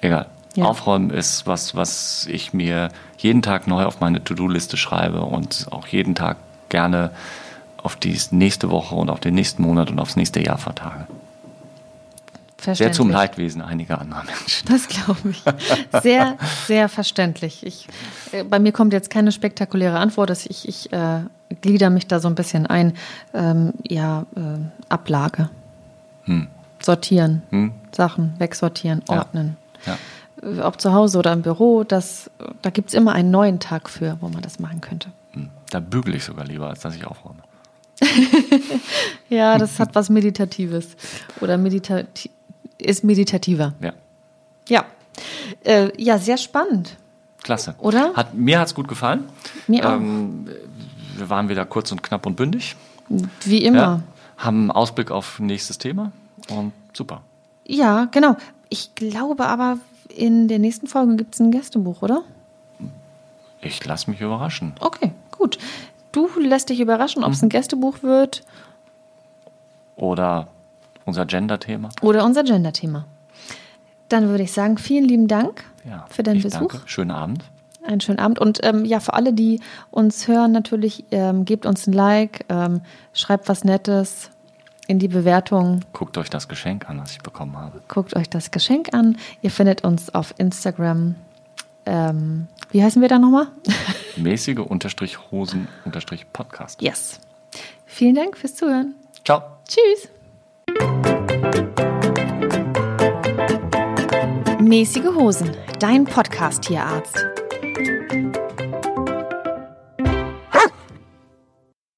[0.01, 0.27] Egal.
[0.55, 0.65] Ja.
[0.65, 5.87] Aufräumen ist was, was ich mir jeden Tag neu auf meine To-Do-Liste schreibe und auch
[5.87, 6.37] jeden Tag
[6.69, 7.11] gerne
[7.77, 11.07] auf die nächste Woche und auf den nächsten Monat und aufs nächste Jahr vertage.
[12.61, 14.67] Sehr zum Leidwesen einiger anderer Menschen.
[14.67, 15.43] Das glaube ich.
[16.03, 16.37] Sehr,
[16.67, 17.65] sehr verständlich.
[17.65, 17.87] Ich,
[18.31, 20.29] äh, bei mir kommt jetzt keine spektakuläre Antwort.
[20.29, 21.21] Ich, ich äh,
[21.61, 22.93] glieder mich da so ein bisschen ein.
[23.33, 24.59] Ähm, ja, äh,
[24.89, 25.49] Ablage.
[26.23, 26.47] Hm.
[26.81, 27.71] Sortieren, hm.
[27.91, 29.57] Sachen wegsortieren, ordnen.
[29.85, 29.97] Ja.
[30.43, 30.65] Ja.
[30.65, 34.17] Ob zu Hause oder im Büro, das, da gibt es immer einen neuen Tag für,
[34.21, 35.09] wo man das machen könnte.
[35.33, 35.49] Hm.
[35.69, 37.39] Da bügele ich sogar lieber, als dass ich aufräume.
[39.29, 40.95] ja, das hat was Meditatives.
[41.39, 42.31] Oder meditati
[42.79, 43.73] ist meditativer.
[43.79, 43.93] Ja.
[44.67, 44.85] Ja.
[45.63, 46.97] Äh, ja, sehr spannend.
[47.43, 47.75] Klasse.
[47.79, 48.13] Oder?
[48.15, 49.25] Hat, mir hat es gut gefallen.
[49.67, 49.93] Mir auch.
[49.93, 50.47] Ähm,
[51.17, 52.75] wir waren wieder kurz und knapp und bündig.
[53.43, 53.77] Wie immer.
[53.77, 54.01] Ja,
[54.41, 56.11] haben einen Ausblick auf nächstes Thema
[56.49, 57.21] und super.
[57.65, 58.35] Ja, genau.
[58.69, 59.77] Ich glaube aber,
[60.09, 62.23] in der nächsten Folge gibt es ein Gästebuch, oder?
[63.61, 64.73] Ich lasse mich überraschen.
[64.79, 65.57] Okay, gut.
[66.11, 67.51] Du lässt dich überraschen, ob es ein mhm.
[67.51, 68.43] Gästebuch wird.
[69.95, 70.47] Oder
[71.05, 71.89] unser Gender-Thema.
[72.01, 73.05] Oder unser Gender-Thema.
[74.09, 76.59] Dann würde ich sagen, vielen lieben Dank ja, für deinen Besuch.
[76.59, 76.81] Danke.
[76.85, 77.43] Schönen Abend.
[77.83, 78.39] Einen schönen Abend.
[78.39, 79.59] Und ähm, ja, für alle, die
[79.89, 82.81] uns hören, natürlich, ähm, gebt uns ein Like, ähm,
[83.13, 84.29] schreibt was Nettes
[84.87, 85.79] in die Bewertung.
[85.93, 87.81] Guckt euch das Geschenk an, was ich bekommen habe.
[87.87, 89.17] Guckt euch das Geschenk an.
[89.41, 91.15] Ihr findet uns auf Instagram.
[91.85, 93.47] Ähm, wie heißen wir da nochmal?
[94.15, 96.81] Mäßige Unterstrich Hosen Unterstrich Podcast.
[96.81, 97.19] Yes.
[97.85, 98.95] Vielen Dank fürs Zuhören.
[99.25, 99.41] Ciao.
[99.67, 100.09] Tschüss.
[104.59, 107.40] Mäßige Hosen, dein Podcast-Tierarzt.